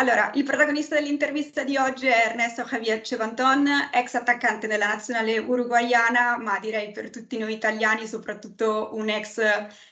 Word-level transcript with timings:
Allora, 0.00 0.30
il 0.32 0.44
protagonista 0.44 0.94
dell'intervista 0.94 1.62
di 1.62 1.76
oggi 1.76 2.06
è 2.06 2.28
Ernesto 2.28 2.62
Javier 2.62 3.02
Cevanton, 3.02 3.68
ex 3.92 4.14
attaccante 4.14 4.66
della 4.66 4.86
nazionale 4.86 5.36
uruguayana, 5.36 6.38
ma 6.38 6.58
direi 6.58 6.90
per 6.90 7.10
tutti 7.10 7.36
noi 7.36 7.52
italiani 7.52 8.06
soprattutto 8.06 8.94
un 8.94 9.10
ex 9.10 9.42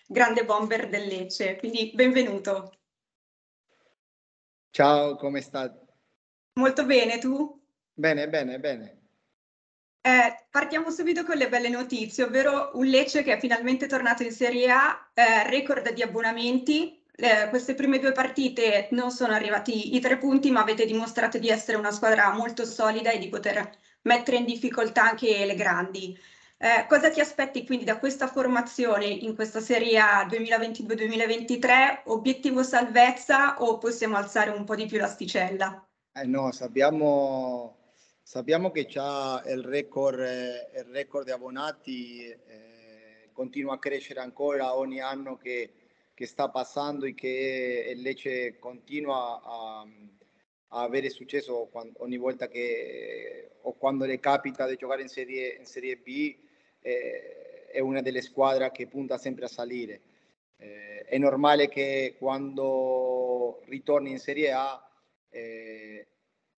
grande 0.07 0.47
bomber 0.47 0.89
del 0.89 1.07
Lecce. 1.09 1.57
Quindi 1.57 1.93
benvenuto. 1.95 2.73
Ciao, 4.71 5.17
come 5.17 5.43
stai? 5.43 5.71
Molto 6.55 6.87
bene, 6.87 7.19
tu? 7.19 7.63
Bene, 7.93 8.31
bene, 8.31 8.59
bene. 8.59 8.99
Eh, 10.01 10.47
partiamo 10.49 10.91
subito 10.91 11.23
con 11.23 11.37
le 11.37 11.51
belle 11.51 11.69
notizie, 11.69 12.25
ovvero 12.25 12.71
un 12.73 12.87
Lecce 12.87 13.23
che 13.23 13.35
è 13.35 13.39
finalmente 13.39 13.87
tornato 13.87 14.23
in 14.23 14.33
Serie 14.33 14.71
A, 14.71 15.11
eh, 15.13 15.47
record 15.51 15.93
di 15.93 16.01
abbonamenti, 16.01 16.98
eh, 17.21 17.49
queste 17.49 17.75
prime 17.75 17.99
due 17.99 18.13
partite 18.13 18.87
non 18.93 19.11
sono 19.11 19.33
arrivati 19.33 19.97
i 19.97 20.01
tre 20.01 20.19
punti, 20.19 20.53
ma 20.53 20.61
avete 20.61 20.87
dimostrato 20.87 21.39
di 21.39 21.49
essere 21.49 21.77
una 21.77 21.91
squadra 21.91 22.33
molto 22.33 22.65
solida 22.65 23.11
e 23.11 23.19
di 23.19 23.29
poter 23.29 23.69
mettere 24.03 24.37
in 24.37 24.45
difficoltà 24.45 25.03
anche 25.11 25.45
le 25.45 25.57
grandi. 25.57 26.17
Eh, 26.61 26.87
cosa 26.89 27.11
ti 27.11 27.19
aspetti 27.19 27.67
quindi 27.67 27.85
da 27.85 27.99
questa 27.99 28.29
formazione 28.29 29.07
in 29.07 29.35
questa 29.35 29.59
Serie 29.59 29.99
A 29.99 30.27
2022-2023? 30.27 32.03
Obiettivo 32.05 32.63
salvezza 32.63 33.63
o 33.63 33.79
possiamo 33.79 34.17
alzare 34.17 34.51
un 34.51 34.63
po' 34.63 34.77
di 34.77 34.87
più 34.87 34.99
l'asticella? 34.99 35.85
Eh 36.13 36.25
no, 36.25 36.53
sappiamo, 36.53 37.79
sappiamo 38.23 38.71
che 38.71 38.87
c'ha 38.87 39.43
il 39.47 39.65
record, 39.65 40.21
il 40.21 40.87
record 40.93 41.25
di 41.25 41.33
abbonati, 41.33 42.27
eh, 42.29 43.31
continua 43.33 43.75
a 43.75 43.79
crescere 43.81 44.21
ancora 44.21 44.77
ogni 44.77 45.01
anno 45.01 45.37
che 45.37 45.73
che 46.19 46.27
sta 46.27 46.49
passando 46.49 47.05
e 47.05 47.15
che 47.15 47.93
Lecce 47.95 48.59
continua 48.59 49.41
a, 49.41 49.87
a 50.71 50.83
avere 50.83 51.11
successo 51.11 51.69
quando, 51.71 52.03
ogni 52.03 52.17
volta 52.17 52.49
che 52.49 53.53
o 53.61 53.75
quando 53.75 54.05
le 54.05 54.19
capita 54.19 54.67
di 54.67 54.75
giocare 54.75 55.03
in 55.03 55.07
Serie, 55.07 55.55
in 55.57 55.65
serie 55.65 55.97
B 55.97 56.37
eh, 56.81 57.67
è 57.71 57.79
una 57.79 58.03
delle 58.03 58.21
squadre 58.21 58.69
che 58.73 58.89
punta 58.89 59.17
sempre 59.17 59.45
a 59.45 59.49
salire. 59.49 60.01
Eh, 60.57 61.05
è 61.05 61.19
normale 61.19 61.69
che 61.69 62.17
quando 62.19 63.63
ritorni 63.67 64.11
in 64.11 64.19
Serie 64.19 64.51
A 64.51 64.91
eh, 65.29 66.05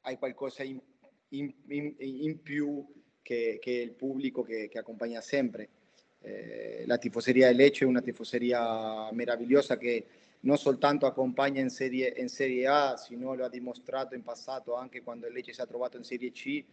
hai 0.00 0.16
qualcosa 0.16 0.62
in, 0.62 0.80
in, 1.28 1.52
in 1.98 2.40
più 2.40 2.82
che, 3.20 3.58
che, 3.60 3.72
il 3.72 3.92
pubblico 3.92 4.40
che, 4.40 4.68
che 4.70 4.78
accompagna 4.78 5.20
sempre. 5.20 5.68
Eh, 6.22 6.84
la 6.86 6.98
tifoseria 6.98 7.50
di 7.50 7.56
Lecce 7.56 7.84
è 7.84 7.88
una 7.88 8.02
tifoseria 8.02 9.10
meravigliosa 9.12 9.78
che 9.78 10.06
non 10.40 10.56
soltanto 10.56 11.06
accompagna 11.06 11.60
in 11.60 11.70
serie, 11.70 12.14
in 12.16 12.28
serie 12.28 12.66
A, 12.66 12.96
sino 12.96 13.34
lo 13.34 13.44
ha 13.44 13.48
dimostrato 13.48 14.14
in 14.14 14.22
passato 14.22 14.74
anche 14.74 15.02
quando 15.02 15.28
Lecce 15.28 15.52
si 15.52 15.60
è 15.60 15.66
trovato 15.66 15.96
in 15.96 16.04
Serie 16.04 16.30
C, 16.30 16.64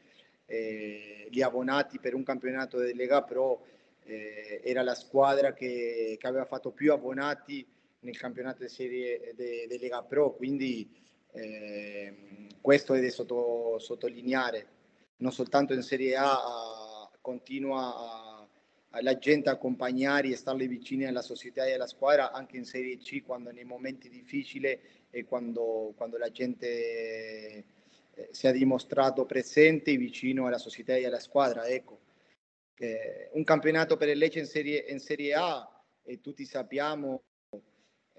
eh, 0.45 1.27
gli 1.29 1.41
abbonati 1.41 1.99
per 1.99 2.13
un 2.13 2.23
campionato 2.23 2.79
di 2.79 2.93
Lega 2.93 3.21
Pro 3.23 3.65
eh, 4.03 4.61
era 4.63 4.81
la 4.81 4.95
squadra 4.95 5.53
che, 5.53 6.15
che, 6.17 6.27
aveva 6.27 6.45
fatto 6.45 6.71
più 6.71 6.93
abbonati 6.93 7.65
nel 7.99 8.17
campionato 8.17 8.63
di 8.63 8.69
serie 8.69 9.33
di 9.35 9.77
Lega 9.77 10.01
Pro, 10.03 10.33
quindi 10.33 10.89
eh, 11.33 12.47
questo 12.61 12.93
è 12.93 13.01
da 13.01 13.09
sotto, 13.09 13.77
sottolineare, 13.79 14.67
non 15.17 15.31
soltanto 15.31 15.73
in 15.73 15.81
Serie 15.81 16.15
A 16.15 17.09
continua 17.19 17.95
a 17.95 18.26
la 19.01 19.17
gente 19.17 19.49
accompagnare 19.49 20.29
e 20.29 20.35
starle 20.35 20.67
vicini 20.67 21.05
alla 21.05 21.21
società 21.21 21.65
e 21.65 21.73
alla 21.73 21.87
squadra 21.87 22.31
anche 22.31 22.57
in 22.57 22.65
Serie 22.65 22.97
C 22.97 23.23
quando 23.23 23.51
nei 23.51 23.65
momenti 23.65 24.09
difficili 24.09 24.79
e 25.09 25.25
quando, 25.25 25.93
quando 25.95 26.17
la 26.17 26.31
gente 26.31 26.67
eh, 26.67 27.65
si 28.31 28.47
è 28.47 28.51
dimostrato 28.51 29.25
presente 29.25 29.95
vicino 29.97 30.47
alla 30.47 30.57
società 30.57 30.95
e 30.95 31.05
alla 31.05 31.19
squadra. 31.19 31.65
Ecco. 31.67 31.99
Eh, 32.79 33.29
un 33.33 33.43
campionato 33.43 33.97
per 33.97 34.09
il 34.09 34.17
Lecce 34.17 34.39
in 34.39 34.45
Serie, 34.45 34.85
in 34.89 34.99
serie 34.99 35.33
A 35.33 35.83
e 36.03 36.21
tutti 36.21 36.45
sappiamo 36.45 37.23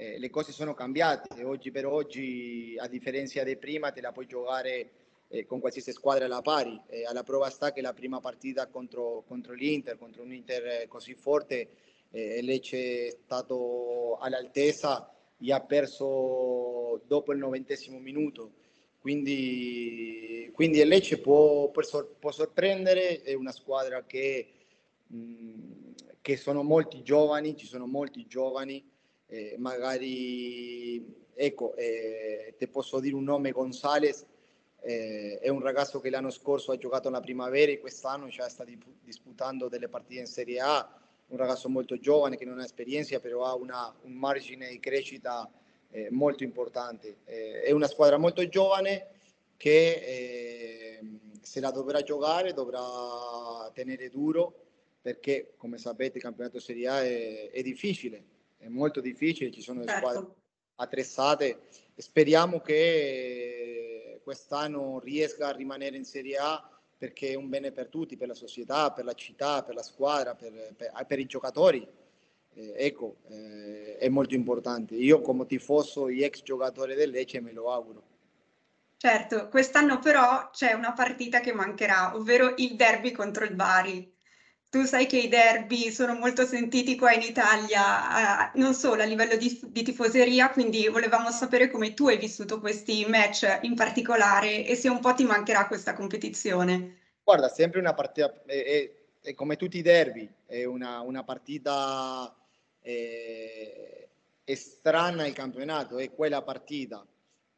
eh, 0.01 0.17
le 0.17 0.31
cose 0.31 0.53
sono 0.53 0.75
cambiate. 0.75 1.43
Oggi 1.43 1.73
per 1.73 1.85
oggi, 1.85 2.77
a 2.79 2.87
differenza 2.87 3.43
di 3.43 3.57
prima, 3.57 3.91
te 3.91 4.01
la 4.01 4.13
puoi 4.13 4.27
giocare 4.27 4.91
eh, 5.29 5.47
con 5.47 5.61
qualsiasi 5.61 5.93
squadra 5.93 6.25
alla 6.25 6.43
pari. 6.43 6.81
Eh, 6.87 7.05
alla 7.05 7.23
prova 7.23 7.51
sta 7.51 7.73
che 7.73 7.81
la 7.81 7.93
prima 7.93 8.21
partita 8.21 8.67
contro, 8.67 9.25
contro 9.27 9.53
l'Inter, 9.53 9.99
contro 9.99 10.23
un 10.23 10.33
Inter 10.33 10.87
così 10.89 11.15
forte, 11.15 11.69
eh, 12.11 12.43
Lecce 12.43 13.09
è 13.09 13.17
stato 13.25 14.17
all'altezza 14.19 15.13
e 15.39 15.53
ha 15.53 15.61
perso 15.61 17.03
dopo 17.07 17.33
il 17.33 17.39
novantesimo 17.39 17.99
minuto. 17.99 18.53
Quindi, 18.99 20.51
quindi 20.53 20.81
il 20.81 20.89
Lecce 20.89 21.19
può, 21.19 21.71
può, 21.71 22.33
sorprendere, 22.33 23.23
è 23.23 23.33
una 23.35 23.53
squadra 23.53 24.05
che, 24.05 24.49
mh, 25.07 25.93
che 26.21 26.37
sono 26.37 26.63
molti 26.63 27.03
giovani, 27.03 27.57
ci 27.57 27.67
sono 27.67 27.87
molti 27.87 28.27
giovani, 28.27 28.85
eh, 29.27 29.55
magari, 29.59 31.27
ecco, 31.35 31.77
eh, 31.77 32.55
ti 32.59 32.67
posso 32.67 32.99
dire 32.99 33.15
un 33.15 33.25
nome, 33.25 33.53
Gonzales, 33.53 34.27
eh, 34.89 35.39
è 35.41 35.51
un 35.51 35.61
ragazzo 35.61 36.01
che 36.01 36.09
l'anno 36.09 36.31
scorso 36.31 36.73
ha 36.73 36.79
giocato 36.79 37.11
la 37.11 37.21
primavera 37.21 37.71
e 37.71 37.79
quest'anno 37.79 38.29
già 38.29 38.49
sta 38.49 38.65
disputando 39.03 39.69
delle 39.69 39.89
partite 39.89 40.21
in 40.21 40.27
Serie 40.27 40.61
A. 40.61 40.99
Un 41.27 41.37
ragazzo 41.37 41.69
molto 41.69 41.99
giovane 41.99 42.39
che 42.39 42.47
non 42.47 42.59
ha 42.59 42.65
esperienza, 42.65 43.21
però 43.21 43.45
ha 43.45 43.55
una, 43.55 43.95
un 44.05 44.15
margine 44.15 44.71
di 44.71 44.81
crescita 44.81 45.47
eh, 45.91 46.09
molto 46.11 46.43
importante. 46.43 47.19
Eh, 47.27 47.61
è 47.61 47.71
una 47.73 47.87
squadra 47.87 48.17
molto 48.17 48.49
giovane 48.49 49.09
che 49.59 49.93
eh, 49.93 51.01
se 51.43 51.61
la 51.61 51.71
dovrà 51.71 52.01
giocare, 52.01 52.55
dovrà 52.55 53.71
tenere 53.75 54.09
duro 54.09 54.55
perché, 55.03 55.53
come 55.59 55.77
sapete, 55.77 56.17
il 56.17 56.23
campionato 56.23 56.61
Serie 56.61 56.89
A 56.89 57.03
è, 57.05 57.51
è 57.51 57.61
difficile, 57.61 58.25
è 58.57 58.69
molto 58.69 59.03
difficile, 59.03 59.51
ci 59.51 59.61
sono 59.61 59.85
certo. 59.85 59.99
squadre 59.99 60.35
attrezzate. 60.77 61.61
Speriamo 61.95 62.61
che 62.61 63.78
quest'anno 64.29 65.01
riesca 65.03 65.49
a 65.49 65.53
rimanere 65.53 65.97
in 65.97 66.05
Serie 66.05 66.37
A 66.37 66.63
perché 66.99 67.31
è 67.31 67.35
un 67.35 67.49
bene 67.49 67.73
per 67.73 67.89
tutti, 67.89 68.19
per 68.19 68.29
la 68.29 68.35
società, 68.35 68.93
per 68.93 69.07
la 69.07 69.15
città, 69.15 69.63
per 69.63 69.75
la 69.75 69.83
squadra, 69.83 70.35
per, 70.35 70.75
per, 70.77 70.93
per 71.07 71.19
i 71.19 71.25
giocatori. 71.25 71.89
Eh, 72.53 72.75
ecco, 72.77 73.17
eh, 73.29 73.97
è 73.97 74.09
molto 74.11 74.35
importante. 74.35 74.97
Io 74.97 75.23
come 75.23 75.47
tifoso 75.47 76.09
e 76.09 76.23
ex 76.25 76.43
giocatore 76.43 76.95
del 76.95 77.09
Lecce 77.09 77.41
me 77.41 77.53
lo 77.53 77.73
auguro. 77.73 78.03
Certo, 78.99 79.49
quest'anno 79.49 79.99
però 79.99 80.51
c'è 80.51 80.75
una 80.75 80.93
partita 80.93 81.41
che 81.41 81.55
mancherà, 81.55 82.15
ovvero 82.15 82.53
il 82.59 82.77
derby 82.77 83.13
contro 83.13 83.45
il 83.47 83.55
Bari. 83.55 84.15
Tu 84.71 84.85
sai 84.85 85.07
che 85.07 85.17
i 85.17 85.29
derby 85.29 85.91
sono 85.91 86.13
molto 86.13 86.45
sentiti 86.45 86.95
qua 86.95 87.15
in 87.15 87.23
Italia, 87.23 88.53
eh, 88.53 88.59
non 88.59 88.75
solo 88.75 89.01
a 89.01 89.07
livello 89.07 89.37
di, 89.37 89.59
di, 89.69 89.83
tifoseria, 89.83 90.51
quindi 90.51 90.89
volevamo 90.89 91.31
sapere 91.31 91.71
come 91.71 91.95
tu 91.95 92.09
hai 92.09 92.19
vissuto 92.19 92.61
questi 92.61 93.07
match 93.07 93.61
in 93.63 93.75
particolare 93.75 94.67
e 94.67 94.75
se 94.75 94.91
un 94.91 95.01
po' 95.01 95.15
ti 95.15 95.25
mancherà 95.25 95.67
questa 95.67 95.95
competizione. 95.95 96.99
Guarda, 97.25 97.49
sempre 97.49 97.81
una 97.81 97.95
partita, 97.95 98.43
è, 98.45 98.63
è, 98.63 98.93
è 99.23 99.35
come 99.35 99.57
tutti 99.57 99.79
i 99.79 99.83
derby, 99.83 100.29
è 100.45 100.65
una, 100.65 101.01
una 101.01 101.25
partita 101.25 102.35
è 102.83 104.55
strana 104.55 105.27
il 105.27 105.35
campionato, 105.35 105.99
è 105.99 106.13
quella 106.13 106.43
partita 106.43 107.07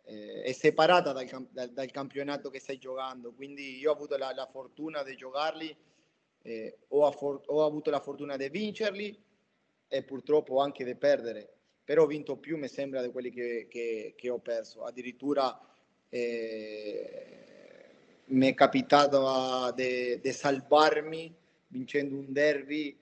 è 0.05 0.51
separata 0.53 1.13
dal, 1.13 1.49
dal, 1.51 1.71
dal, 1.71 1.91
campionato 1.91 2.51
che 2.51 2.59
stai 2.59 2.79
giocando. 2.79 3.33
Quindi 3.33 3.79
io 3.79 3.91
ho 3.91 3.95
avuto 3.95 4.17
la, 4.17 4.33
la 4.35 4.49
fortuna 4.51 5.05
di 5.05 5.15
giocarli 5.15 5.77
eh, 6.43 6.79
ho, 6.89 7.11
for- 7.13 7.43
ho, 7.47 7.65
avuto 7.65 7.91
la 7.91 8.01
fortuna 8.01 8.37
di 8.37 8.49
vincerli 8.49 9.19
e 9.89 10.03
purtroppo 10.03 10.61
anche 10.61 10.85
di 10.85 10.95
perdere, 10.95 11.49
però 11.85 12.05
ho 12.05 12.07
vinto 12.07 12.37
più, 12.37 12.57
mi 12.57 12.69
sembra, 12.69 13.03
di 13.03 13.11
quelli 13.11 13.31
che, 13.31 13.67
che, 13.69 14.15
che 14.17 14.31
ho 14.31 14.39
perso. 14.39 14.85
Addirittura 14.85 15.61
eh, 16.09 17.37
mi 18.27 18.49
è 18.49 18.55
capitato 18.55 19.73
di 19.75 20.33
salvarmi 20.33 21.35
vincendo 21.69 22.17
un 22.17 22.33
derby 22.33 22.97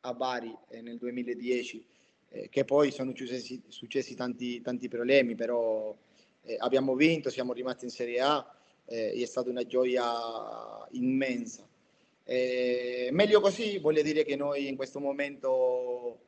a 0.00 0.14
Bari 0.14 0.56
eh, 0.68 0.80
nel 0.80 0.98
2010, 0.98 1.86
eh, 2.28 2.48
che 2.48 2.64
poi 2.64 2.90
sono 2.90 3.12
successi, 3.14 3.62
successi 3.68 4.14
tanti, 4.14 4.60
tanti, 4.60 4.88
problemi, 4.88 5.34
però 5.34 5.96
eh, 6.42 6.56
abbiamo 6.58 6.94
vinto, 6.94 7.30
siamo 7.30 7.52
rimasti 7.52 7.84
in 7.84 7.90
Serie 7.90 8.20
A 8.20 8.54
eh, 8.86 9.12
è 9.12 9.24
stata 9.26 9.50
una 9.50 9.64
gioia 9.64 10.04
immensa. 10.90 11.68
Eh, 12.24 13.08
meglio 13.12 13.40
così 13.40 13.78
vuol 13.78 14.00
dire 14.02 14.24
che 14.24 14.36
noi 14.36 14.68
in 14.68 14.76
questo 14.76 15.00
momento, 15.00 16.20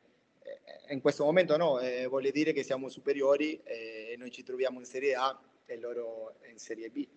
eh, 0.43 0.93
in 0.93 1.01
questo 1.01 1.23
momento 1.23 1.55
no, 1.57 1.79
eh, 1.79 2.07
vuol 2.07 2.29
dire 2.31 2.51
che 2.51 2.63
siamo 2.63 2.89
superiori 2.89 3.61
e 3.63 4.15
noi 4.17 4.31
ci 4.31 4.43
troviamo 4.43 4.79
in 4.79 4.85
Serie 4.85 5.15
A 5.15 5.39
e 5.65 5.77
loro 5.77 6.35
in 6.49 6.57
Serie 6.57 6.89
B. 6.89 7.07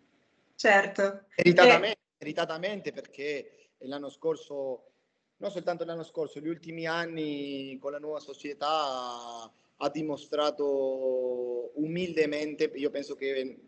Certo. 0.54 1.26
Meritatamente, 1.36 1.98
meritatamente 2.18 2.92
perché 2.92 3.70
l'anno 3.78 4.10
scorso, 4.10 4.90
non 5.38 5.50
soltanto 5.50 5.84
l'anno 5.84 6.04
scorso, 6.04 6.40
gli 6.40 6.48
ultimi 6.48 6.86
anni 6.86 7.78
con 7.80 7.92
la 7.92 7.98
nuova 7.98 8.20
società 8.20 9.52
ha 9.80 9.90
dimostrato 9.90 11.70
umilmente, 11.80 12.70
io 12.74 12.90
penso 12.90 13.14
che 13.14 13.58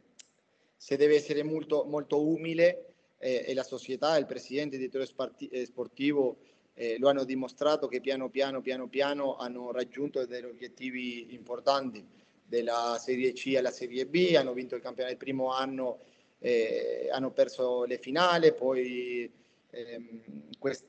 se 0.76 0.96
deve 0.96 1.14
essere 1.14 1.42
molto, 1.42 1.84
molto 1.84 2.26
umile 2.26 2.89
eh, 3.22 3.44
e 3.46 3.54
la 3.54 3.62
società, 3.62 4.16
il 4.16 4.26
presidente, 4.26 4.76
il 4.76 4.88
direttore 4.88 5.08
eh, 5.50 5.66
sportivo 5.66 6.38
eh, 6.74 6.96
lo 6.98 7.10
hanno 7.10 7.24
dimostrato 7.24 7.86
che 7.86 8.00
piano 8.00 8.30
piano, 8.30 8.62
piano 8.62 8.88
piano 8.88 9.36
hanno 9.36 9.70
raggiunto 9.70 10.24
degli 10.24 10.44
obiettivi 10.44 11.34
importanti. 11.34 12.18
Della 12.50 12.96
Serie 12.98 13.32
C 13.32 13.54
alla 13.56 13.70
Serie 13.70 14.06
B, 14.06 14.32
hanno 14.34 14.52
vinto 14.54 14.74
il 14.74 14.82
campionato 14.82 15.14
il 15.14 15.20
primo 15.20 15.52
anno, 15.52 16.00
eh, 16.40 17.08
hanno 17.12 17.30
perso 17.30 17.84
le 17.84 17.98
finali, 17.98 18.52
poi 18.54 19.30
ehm, 19.70 20.22
quest- 20.58 20.86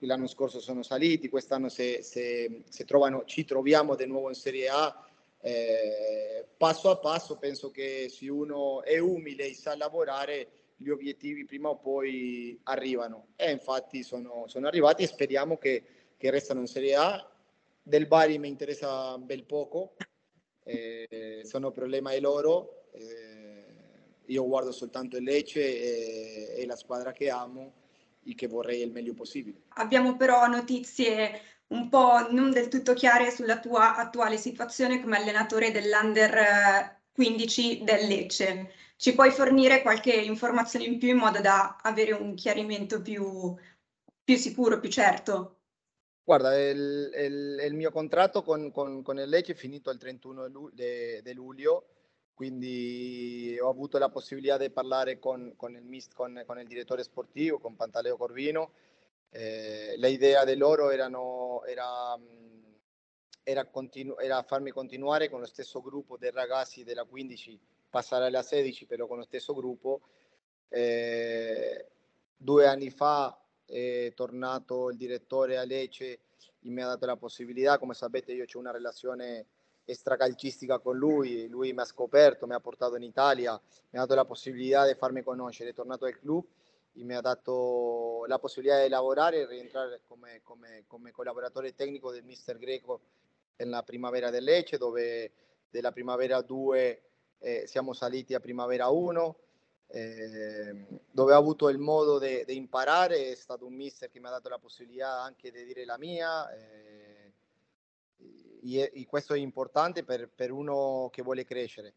l'anno 0.00 0.26
scorso 0.26 0.58
sono 0.58 0.82
saliti, 0.82 1.28
quest'anno 1.28 1.68
se, 1.68 2.02
se, 2.02 2.62
se 2.68 2.84
trovano, 2.84 3.24
ci 3.26 3.44
troviamo 3.44 3.94
di 3.94 4.06
nuovo 4.06 4.28
in 4.28 4.34
Serie 4.34 4.68
A, 4.68 5.06
eh, 5.40 6.46
passo 6.56 6.90
a 6.90 6.96
passo 6.96 7.36
penso 7.36 7.70
che 7.70 8.08
se 8.08 8.28
uno 8.28 8.82
è 8.82 8.98
umile 8.98 9.46
e 9.46 9.54
sa 9.54 9.76
lavorare, 9.76 10.48
gli 10.84 10.90
obiettivi 10.90 11.44
prima 11.46 11.70
o 11.70 11.78
poi 11.78 12.60
arrivano 12.64 13.28
e 13.36 13.50
infatti 13.50 14.02
sono, 14.02 14.44
sono 14.46 14.66
arrivati 14.66 15.02
e 15.02 15.06
speriamo 15.06 15.56
che, 15.56 15.82
che 16.16 16.30
restano 16.30 16.60
in 16.60 16.66
Serie 16.66 16.94
A. 16.94 17.28
Del 17.82 18.06
Bari 18.06 18.38
mi 18.38 18.48
interessa 18.48 19.18
bel 19.18 19.44
poco, 19.44 19.96
eh, 20.64 21.42
sono 21.44 21.70
problema 21.70 22.18
loro, 22.20 22.86
eh, 22.92 23.64
io 24.26 24.46
guardo 24.46 24.72
soltanto 24.72 25.16
il 25.16 25.24
Lecce 25.24 25.60
e, 25.60 26.62
e 26.62 26.66
la 26.66 26.76
squadra 26.76 27.12
che 27.12 27.28
amo 27.28 27.72
e 28.24 28.34
che 28.34 28.46
vorrei 28.46 28.82
il 28.82 28.90
meglio 28.90 29.12
possibile. 29.12 29.62
Abbiamo 29.74 30.16
però 30.16 30.46
notizie 30.46 31.40
un 31.68 31.88
po' 31.88 32.30
non 32.30 32.50
del 32.50 32.68
tutto 32.68 32.94
chiare 32.94 33.30
sulla 33.30 33.58
tua 33.58 33.96
attuale 33.96 34.36
situazione 34.36 35.00
come 35.00 35.16
allenatore 35.16 35.70
dell'Under 35.70 37.02
15 37.12 37.80
eh, 37.80 37.84
del 37.84 38.06
Lecce. 38.06 38.72
Ci 38.96 39.14
puoi 39.14 39.30
fornire 39.30 39.82
qualche 39.82 40.12
informazione 40.12 40.84
in 40.84 40.98
più 40.98 41.08
in 41.08 41.16
modo 41.16 41.40
da 41.40 41.76
avere 41.82 42.12
un 42.12 42.34
chiarimento 42.34 43.02
più, 43.02 43.54
più 44.22 44.36
sicuro, 44.36 44.80
più 44.80 44.90
certo? 44.90 45.58
Guarda, 46.22 46.58
il, 46.58 47.10
il, 47.14 47.60
il 47.66 47.74
mio 47.74 47.90
contratto 47.90 48.42
con, 48.42 48.70
con, 48.70 49.02
con, 49.02 49.18
il 49.18 49.28
Lecce 49.28 49.52
è 49.52 49.56
finito 49.56 49.90
il 49.90 49.98
31 49.98 50.48
di 50.72 51.34
luglio, 51.34 51.88
quindi 52.32 53.58
ho 53.60 53.68
avuto 53.68 53.98
la 53.98 54.08
possibilità 54.08 54.56
di 54.56 54.70
parlare 54.70 55.18
con, 55.18 55.52
con, 55.54 55.74
il, 55.74 56.04
con, 56.14 56.42
con 56.46 56.58
il 56.58 56.66
direttore 56.66 57.02
sportivo, 57.02 57.58
con 57.58 57.76
Pantaleo 57.76 58.16
Corvino. 58.16 58.72
Eh, 59.28 59.96
l'idea 59.98 60.44
di 60.44 60.56
loro 60.56 60.90
erano, 60.90 61.62
era, 61.66 62.18
era, 63.42 63.66
continu- 63.66 64.18
era 64.18 64.42
farmi 64.44 64.70
continuare 64.70 65.28
con 65.28 65.40
lo 65.40 65.46
stesso 65.46 65.82
gruppo 65.82 66.16
dei 66.16 66.30
ragazzi 66.30 66.84
della 66.84 67.04
15, 67.04 67.60
passare 67.94 68.26
alla 68.26 68.42
16 68.42 68.86
però 68.86 69.06
con 69.06 69.18
lo 69.18 69.22
stesso 69.22 69.54
gruppo. 69.54 70.00
Eh, 70.68 71.86
due 72.36 72.66
anni 72.66 72.90
fa 72.90 73.40
è 73.64 74.12
tornato 74.16 74.90
il 74.90 74.96
direttore 74.96 75.58
a 75.58 75.64
Lecce 75.64 76.04
e 76.60 76.70
mi 76.70 76.82
ha 76.82 76.86
dato 76.86 77.06
la 77.06 77.16
possibilità, 77.16 77.78
come 77.78 77.94
sapete 77.94 78.32
io 78.32 78.46
ho 78.52 78.58
una 78.58 78.72
relazione 78.72 79.46
extracalcistica 79.84 80.80
con 80.80 80.96
lui, 80.96 81.46
lui 81.46 81.72
mi 81.72 81.82
ha 81.82 81.84
scoperto, 81.84 82.48
mi 82.48 82.54
ha 82.54 82.60
portato 82.60 82.96
in 82.96 83.04
Italia, 83.04 83.52
mi 83.90 83.98
ha 83.98 84.02
dato 84.02 84.16
la 84.16 84.24
possibilità 84.24 84.84
di 84.86 84.94
farmi 84.94 85.22
conoscere, 85.22 85.70
è 85.70 85.74
tornato 85.74 86.06
al 86.06 86.18
club 86.18 86.44
e 86.94 87.04
mi 87.04 87.14
ha 87.14 87.20
dato 87.20 88.24
la 88.26 88.40
possibilità 88.40 88.82
di 88.82 88.88
lavorare 88.88 89.42
e 89.42 89.46
rientrare 89.46 90.00
come, 90.08 90.40
come, 90.42 90.82
come 90.88 91.12
collaboratore 91.12 91.76
tecnico 91.76 92.10
del 92.10 92.24
mister 92.24 92.58
Greco 92.58 93.02
nella 93.56 93.84
primavera 93.84 94.30
del 94.30 94.42
Lecce, 94.42 94.78
dove 94.78 95.32
della 95.70 95.92
primavera 95.92 96.40
2 96.40 97.02
eh, 97.44 97.66
siamo 97.66 97.92
saliti 97.92 98.32
a 98.32 98.40
primavera 98.40 98.88
1 98.88 99.36
eh, 99.88 100.86
dove 101.10 101.34
ho 101.34 101.38
avuto 101.38 101.68
il 101.68 101.78
modo 101.78 102.18
di 102.18 102.44
imparare, 102.48 103.30
è 103.30 103.34
stato 103.34 103.66
un 103.66 103.74
mister 103.74 104.10
che 104.10 104.18
mi 104.18 104.26
ha 104.26 104.30
dato 104.30 104.48
la 104.48 104.58
possibilità 104.58 105.20
anche 105.20 105.52
di 105.52 105.64
dire 105.64 105.84
la 105.84 105.98
mia. 105.98 106.50
Eh, 106.52 107.32
e, 108.62 108.90
e, 108.92 109.06
questo 109.06 109.34
è 109.34 109.38
importante 109.38 110.02
per, 110.04 110.28
per, 110.34 110.50
uno 110.50 111.10
che 111.12 111.22
vuole 111.22 111.44
crescere. 111.44 111.94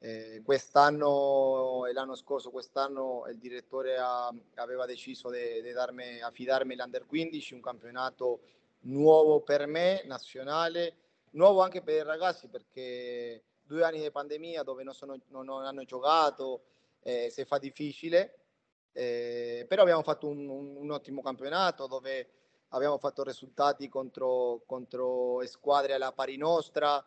Eh, 0.00 0.42
quest'anno 0.44 1.84
e 1.86 1.92
l'anno 1.92 2.14
scorso, 2.14 2.50
quest'anno 2.50 3.26
il 3.28 3.38
direttore 3.38 3.98
ha, 3.98 4.32
aveva 4.54 4.86
deciso 4.86 5.30
di 5.30 5.70
darmi, 5.72 6.20
affidarmi 6.20 6.74
l'Under 6.74 7.04
15, 7.06 7.54
un 7.54 7.60
campionato 7.60 8.40
nuovo 8.82 9.40
per 9.40 9.66
me, 9.66 10.02
nazionale, 10.06 10.94
nuovo 11.32 11.60
anche 11.60 11.82
per 11.82 11.94
i 11.96 12.04
ragazzi 12.04 12.48
perché 12.48 13.42
due 13.68 13.84
anni 13.84 14.00
di 14.00 14.10
pandemia 14.10 14.62
dove 14.62 14.82
non, 14.82 14.94
sono, 14.94 15.16
non, 15.28 15.48
hanno 15.50 15.84
giocato, 15.84 16.62
eh, 17.02 17.28
si 17.30 17.44
fa 17.44 17.58
difficile, 17.58 18.38
eh, 18.92 19.66
però 19.68 19.82
abbiamo 19.82 20.02
fatto 20.02 20.26
un, 20.26 20.48
un, 20.48 20.76
un, 20.76 20.90
ottimo 20.90 21.20
campionato 21.20 21.86
dove 21.86 22.30
abbiamo 22.68 22.98
fatto 22.98 23.22
risultati 23.22 23.88
contro, 23.88 24.62
contro 24.66 25.46
squadre 25.46 25.92
alla 25.92 26.12
pari 26.12 26.38
nostra, 26.38 27.04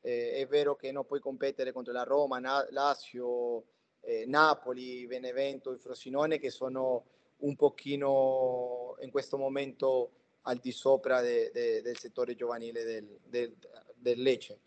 eh, 0.00 0.32
è 0.32 0.46
vero 0.48 0.74
che 0.74 0.90
non 0.90 1.06
puoi 1.06 1.20
competere 1.20 1.72
contro 1.72 1.92
la 1.92 2.02
Roma, 2.02 2.40
Na- 2.40 2.66
Lazio, 2.70 3.64
eh, 4.00 4.24
Napoli, 4.26 5.06
Benevento 5.06 5.76
Frosinone 5.78 6.38
che 6.38 6.50
sono 6.50 7.04
un 7.38 7.54
pochino 7.54 8.96
in 9.00 9.10
questo 9.10 9.38
momento 9.38 10.10
al 10.42 10.58
di 10.58 10.72
sopra 10.72 11.20
de, 11.20 11.50
de, 11.52 11.82
del 11.82 11.96
settore 11.96 12.34
giovanile 12.34 12.82
del, 12.82 13.18
del, 13.24 13.54
del 13.94 14.20
Lecce. 14.20 14.58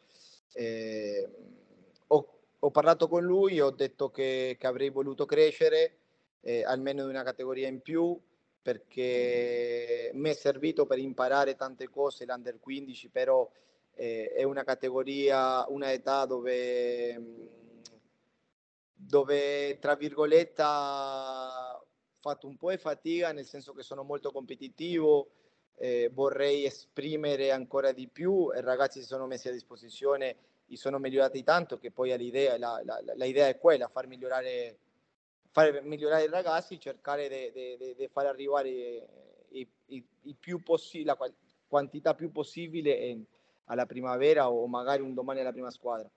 Eh, 0.54 1.30
ho 2.08 2.34
ho 2.64 2.72
parlato 2.72 3.10
con 3.10 3.24
lui, 3.24 3.60
ho 3.60 3.72
detto 3.72 4.10
che, 4.10 4.56
che 4.58 4.68
avrei 4.68 4.90
voluto 4.90 5.26
crescere 5.26 5.98
eh, 6.40 6.64
almeno 6.64 7.04
di 7.04 7.10
una 7.10 7.24
categoria 7.24 7.68
in 7.68 7.82
più 7.82 8.18
perché 8.62 10.12
mi 10.14 10.30
è 10.30 10.34
servito 10.34 10.86
per 10.86 10.98
imparare 10.98 11.58
tante 11.58 11.90
cose 11.90 12.26
l'Under 12.26 12.62
15, 12.62 13.10
però 13.10 13.50
eh, 13.96 14.32
è 14.34 14.44
una 14.44 14.64
categoria, 14.64 15.66
una 15.68 15.92
età 15.92 16.26
dove, 16.26 17.22
dove 18.94 19.78
tra 19.80 19.96
virgolette 19.96 20.64
ho 20.64 21.86
fatto 22.22 22.48
un 22.48 22.56
po' 22.56 22.70
di 22.70 22.78
fatica, 22.78 23.34
nel 23.34 23.46
senso 23.46 23.74
che 23.74 23.84
sono 23.84 24.04
molto 24.04 24.32
competitivo, 24.32 25.32
eh, 25.78 26.10
vorrei 26.14 26.66
esprimere 26.66 27.52
ancora 27.52 27.92
di 27.92 28.08
più, 28.08 28.52
i 28.56 28.62
ragazzi 28.62 29.00
si 29.00 29.06
sono 29.06 29.26
messi 29.26 29.48
a 29.48 29.52
disposizione 29.52 30.36
e 30.68 30.78
sono 30.78 31.00
migliorati 31.00 31.44
tanto 31.44 31.78
che 31.78 31.92
poi 31.92 32.16
l'idea, 32.18 32.58
la, 32.58 32.82
la, 32.84 33.02
la, 33.16 33.26
idea 33.26 33.48
è 33.48 33.58
quella, 33.58 33.88
far 33.88 34.08
migliorare, 34.08 34.78
fare 35.52 35.82
migliorare 35.82 36.24
i 36.24 36.30
ragazzi, 36.30 36.80
cercare 36.80 37.52
di 37.54 38.10
far 38.12 38.26
arrivare 38.26 38.70
i, 39.50 39.68
i, 39.88 40.06
i 40.22 40.38
possi- 40.64 41.04
la 41.04 41.18
quantità 41.68 42.14
più 42.16 42.32
possibile 42.32 43.20
alla 43.66 43.86
primavera 43.86 44.50
o 44.50 44.68
magari 44.68 45.02
un 45.02 45.14
domani 45.14 45.42
alla 45.42 45.52
prima 45.52 45.72
squadra. 45.72 46.10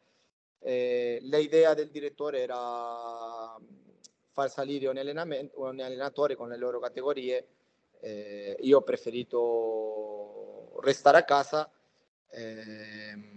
Eh, 0.59 1.19
l'idea 1.23 1.75
del 1.75 1.91
direttore 1.91 2.41
era 2.41 3.57
far 4.33 4.51
salire 4.51 4.89
un, 4.89 5.51
un 5.55 5.81
allenatore 5.81 6.35
con 6.35 6.49
le 6.49 6.57
loro 6.57 6.79
categorie. 6.79 7.47
Eh, 8.01 8.57
io 8.61 8.79
ho 8.79 8.83
preferito 8.83 10.79
restare 10.81 11.19
a 11.19 11.25
casa. 11.25 11.71
Eh, 12.29 13.35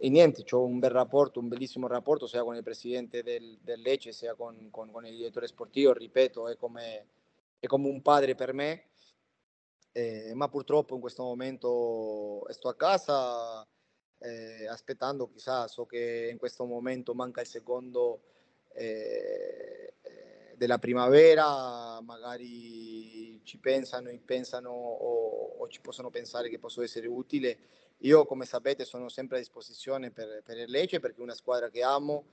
e 0.00 0.08
niente, 0.10 0.44
ho 0.54 0.64
un 0.64 0.78
bel 0.78 0.90
rapporto, 0.90 1.40
un 1.40 1.48
bellissimo 1.48 1.88
rapporto 1.88 2.28
sia 2.28 2.44
con 2.44 2.54
il 2.54 2.62
presidente 2.62 3.24
del, 3.24 3.58
del 3.60 3.80
Lecce 3.80 4.12
sia 4.12 4.34
con, 4.34 4.68
con, 4.70 4.92
con, 4.92 5.04
il 5.04 5.16
direttore 5.16 5.48
sportivo, 5.48 5.92
ripeto, 5.92 6.46
è 6.46 6.56
come, 6.56 7.06
è 7.58 7.66
come 7.66 7.88
un 7.88 8.00
padre 8.00 8.36
per 8.36 8.52
me, 8.52 8.84
eh, 9.90 10.32
ma 10.34 10.48
purtroppo 10.48 10.94
in 10.94 11.00
questo 11.00 11.24
momento 11.24 12.46
sto 12.50 12.68
a 12.68 12.76
casa 12.76 13.66
eh, 14.18 14.68
aspettando, 14.68 15.28
chissà, 15.28 15.66
so 15.66 15.84
che 15.84 16.28
in 16.30 16.38
questo 16.38 16.64
momento 16.64 17.12
manca 17.14 17.40
il 17.40 17.48
secondo 17.48 18.20
eh, 18.74 19.94
della 20.58 20.78
primavera, 20.78 22.00
magari 22.02 23.40
ci 23.44 23.56
pensano 23.58 24.10
pensano 24.24 24.70
o, 24.70 25.56
o 25.58 25.68
ci 25.68 25.80
possono 25.80 26.10
pensare 26.10 26.50
che 26.50 26.58
posso 26.58 26.82
essere 26.82 27.06
utile 27.06 27.58
io, 28.02 28.26
come 28.26 28.44
sapete, 28.44 28.84
sono 28.84 29.08
sempre 29.08 29.38
a 29.38 29.40
disposizione 29.40 30.12
per, 30.12 30.42
per 30.44 30.56
il 30.56 30.70
Lecce 30.70 31.00
perché 31.00 31.18
è 31.18 31.22
una 31.22 31.34
squadra 31.34 31.68
che 31.68 31.82
amo 31.82 32.26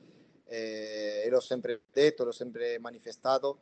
eh, 0.46 1.24
e 1.26 1.30
l'ho 1.30 1.40
sempre 1.40 1.82
detto, 1.92 2.24
l'ho 2.24 2.32
sempre 2.32 2.78
manifestato. 2.78 3.60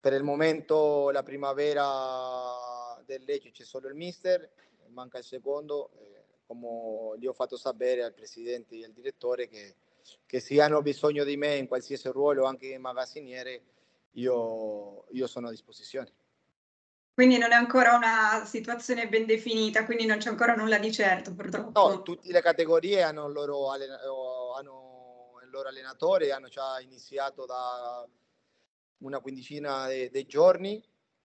Per 0.00 0.12
il 0.12 0.24
momento, 0.24 1.10
la 1.10 1.22
primavera 1.22 3.00
del 3.06 3.22
Lecce 3.22 3.52
c'è 3.52 3.62
solo 3.62 3.86
il 3.86 3.94
mister, 3.94 4.50
manca 4.88 5.18
il 5.18 5.24
secondo. 5.24 5.90
Eh, 6.00 6.22
come 6.46 7.16
gli 7.18 7.26
ho 7.26 7.32
fatto 7.32 7.56
sapere 7.56 8.02
al 8.02 8.12
presidente 8.12 8.76
e 8.76 8.84
al 8.84 8.92
direttore 8.92 9.48
che, 9.48 9.76
che 10.26 10.40
se 10.40 10.60
hanno 10.60 10.82
bisogno 10.82 11.24
di 11.24 11.36
me 11.36 11.56
in 11.56 11.66
qualsiasi 11.66 12.08
ruolo, 12.08 12.44
anche 12.44 12.76
magazziniere, 12.78 13.62
io, 14.12 15.06
io 15.10 15.26
sono 15.26 15.48
a 15.48 15.50
disposizione. 15.50 16.12
Quindi 17.14 17.38
non 17.38 17.52
è 17.52 17.54
ancora 17.54 17.94
una 17.94 18.44
situazione 18.44 19.08
ben 19.08 19.24
definita, 19.24 19.84
quindi 19.84 20.04
non 20.04 20.18
c'è 20.18 20.30
ancora 20.30 20.56
nulla 20.56 20.78
di 20.78 20.90
certo 20.90 21.32
purtroppo. 21.32 21.88
No, 21.88 22.02
tutte 22.02 22.32
le 22.32 22.42
categorie 22.42 23.02
hanno 23.02 23.28
il 23.28 23.32
loro, 23.32 23.68
hanno 23.68 25.38
il 25.44 25.50
loro 25.50 25.68
allenatore, 25.68 26.32
hanno 26.32 26.48
già 26.48 26.80
iniziato 26.80 27.46
da 27.46 28.04
una 28.98 29.20
quindicina 29.20 29.86
di 29.86 30.26
giorni. 30.26 30.82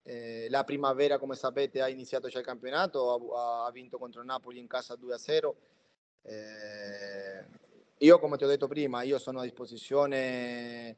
Eh, 0.03 0.47
la 0.49 0.63
primavera, 0.63 1.17
come 1.17 1.35
sapete, 1.35 1.81
ha 1.81 1.89
iniziato 1.89 2.27
già 2.27 2.37
il 2.37 2.45
campionato, 2.45 3.33
ha, 3.35 3.65
ha 3.65 3.71
vinto 3.71 3.97
contro 3.97 4.23
Napoli 4.23 4.59
in 4.59 4.67
casa 4.67 4.93
2-0. 4.93 5.55
Eh, 6.23 7.45
io, 8.01 8.19
come 8.19 8.37
ti 8.37 8.43
ho 8.43 8.47
detto 8.47 8.67
prima, 8.67 9.03
io 9.03 9.19
sono 9.19 9.39
a 9.39 9.43
disposizione 9.43 10.97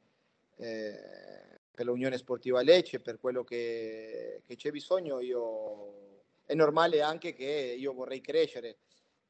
eh, 0.56 1.60
per 1.70 1.86
l'Unione 1.86 2.18
Sportiva 2.18 2.62
Lecce, 2.62 3.02
per 3.02 3.20
quello 3.20 3.44
che, 3.44 4.42
che 4.46 4.56
c'è 4.56 4.72
bisogno. 4.72 5.20
Io, 5.20 6.22
è 6.46 6.54
normale 6.54 7.02
anche 7.02 7.34
che 7.34 7.76
io 7.78 7.94
vorrei 7.94 8.22
crescere, 8.22 8.78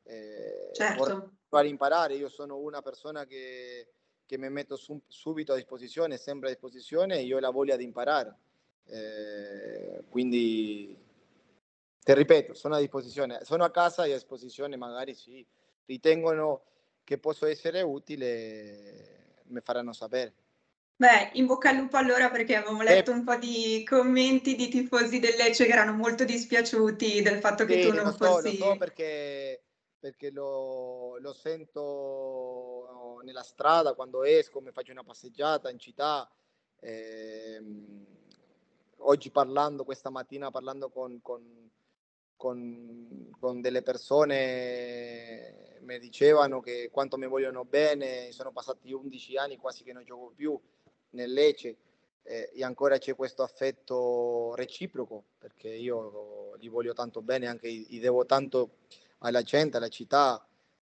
eh, 0.03 0.69
certo. 0.71 1.31
vorrei 1.49 1.71
imparare. 1.71 2.13
Io 2.13 2.29
sono 2.29 2.57
una 2.57 2.83
persona 2.83 3.25
che, 3.25 3.87
che 4.27 4.37
mi 4.37 4.49
metto 4.51 4.75
su, 4.75 5.01
subito 5.07 5.53
a 5.53 5.55
disposizione, 5.55 6.17
sempre 6.17 6.49
a 6.49 6.51
disposizione, 6.51 7.17
e 7.17 7.21
io 7.23 7.37
ho 7.37 7.39
la 7.39 7.49
voglia 7.49 7.75
di 7.75 7.85
imparare. 7.85 8.37
Eh, 8.85 10.03
quindi, 10.09 10.95
ti 12.03 12.13
ripeto, 12.13 12.53
sono 12.53 12.75
a 12.75 12.79
disposizione. 12.79 13.43
Sono 13.43 13.63
a 13.63 13.71
casa 13.71 14.05
e 14.05 14.11
a 14.11 14.15
disposizione, 14.15 14.75
magari 14.75 15.15
sì, 15.15 15.43
ritengono 15.85 16.65
che 17.03 17.17
posso 17.17 17.45
essere 17.45 17.81
utile, 17.81 19.41
mi 19.47 19.59
faranno 19.61 19.93
sapere. 19.93 20.33
Beh, 20.95 21.31
in 21.33 21.47
bocca 21.47 21.69
al 21.69 21.77
lupo 21.77 21.97
allora 21.97 22.29
perché 22.29 22.55
avevo 22.55 22.79
eh, 22.81 22.85
letto 22.85 23.11
un 23.11 23.23
po' 23.23 23.35
di 23.35 23.83
commenti 23.83 24.55
di 24.55 24.69
tifosi 24.69 25.19
del 25.19 25.35
Lecce 25.35 25.65
che 25.65 25.71
erano 25.71 25.93
molto 25.93 26.23
dispiaciuti 26.23 27.21
del 27.21 27.39
fatto 27.39 27.65
che 27.65 27.81
sì, 27.81 27.87
tu 27.89 27.95
non 27.95 28.05
lo 28.05 28.11
so, 28.11 28.25
fossi... 28.25 28.57
Lo 28.57 28.65
so 28.65 28.77
perché, 28.77 29.63
perché 29.99 30.29
lo, 30.29 31.17
lo, 31.17 31.33
sento 31.33 33.19
nella 33.23 33.41
strada 33.41 33.95
quando 33.95 34.23
esco, 34.23 34.61
mi 34.61 34.71
faccio 34.71 34.91
una 34.91 35.03
passeggiata 35.03 35.69
in 35.71 35.79
città. 35.79 36.29
Ehm, 36.79 38.05
oggi 38.97 39.31
parlando, 39.31 39.83
questa 39.83 40.11
mattina 40.11 40.51
parlando 40.51 40.89
con, 40.89 41.19
con, 41.21 41.69
con, 42.37 43.29
con 43.39 43.61
delle 43.61 43.81
persone 43.81 45.72
mi 45.83 45.99
dicevano 45.99 46.59
che 46.59 46.89
quanto 46.91 47.17
mi 47.17 47.27
vogliono 47.27 47.65
bene, 47.65 48.31
sono 48.31 48.51
passati 48.51 48.91
11 48.91 49.37
anni 49.37 49.57
quasi 49.57 49.83
che 49.83 49.93
non 49.93 50.03
gioco 50.03 50.31
più 50.35 50.59
nel 51.11 51.31
Lecce 51.31 51.77
eh, 52.23 52.51
e 52.53 52.63
ancora 52.63 52.97
c'è 52.97 53.15
questo 53.15 53.43
affetto 53.43 54.53
reciproco 54.55 55.23
perché 55.37 55.69
io 55.69 56.55
li 56.57 56.67
voglio 56.67 56.93
tanto 56.93 57.21
bene, 57.21 57.47
anche 57.47 57.67
li 57.67 57.99
devo 57.99 58.25
tanto 58.25 58.77
alla 59.19 59.41
gente, 59.41 59.77
alla 59.77 59.89
città 59.89 60.45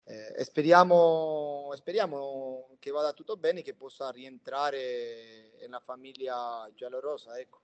eh, 0.08 0.44
speriamo, 0.44 1.72
speriamo 1.76 2.70
che 2.80 2.92
vada 2.92 3.12
tutto 3.14 3.38
bene, 3.38 3.64
che 3.64 3.74
possa 3.74 4.12
rientrare 4.12 5.54
nella 5.60 5.80
famiglia 5.80 6.70
giallorosa. 6.76 7.40
Ecco. 7.40 7.62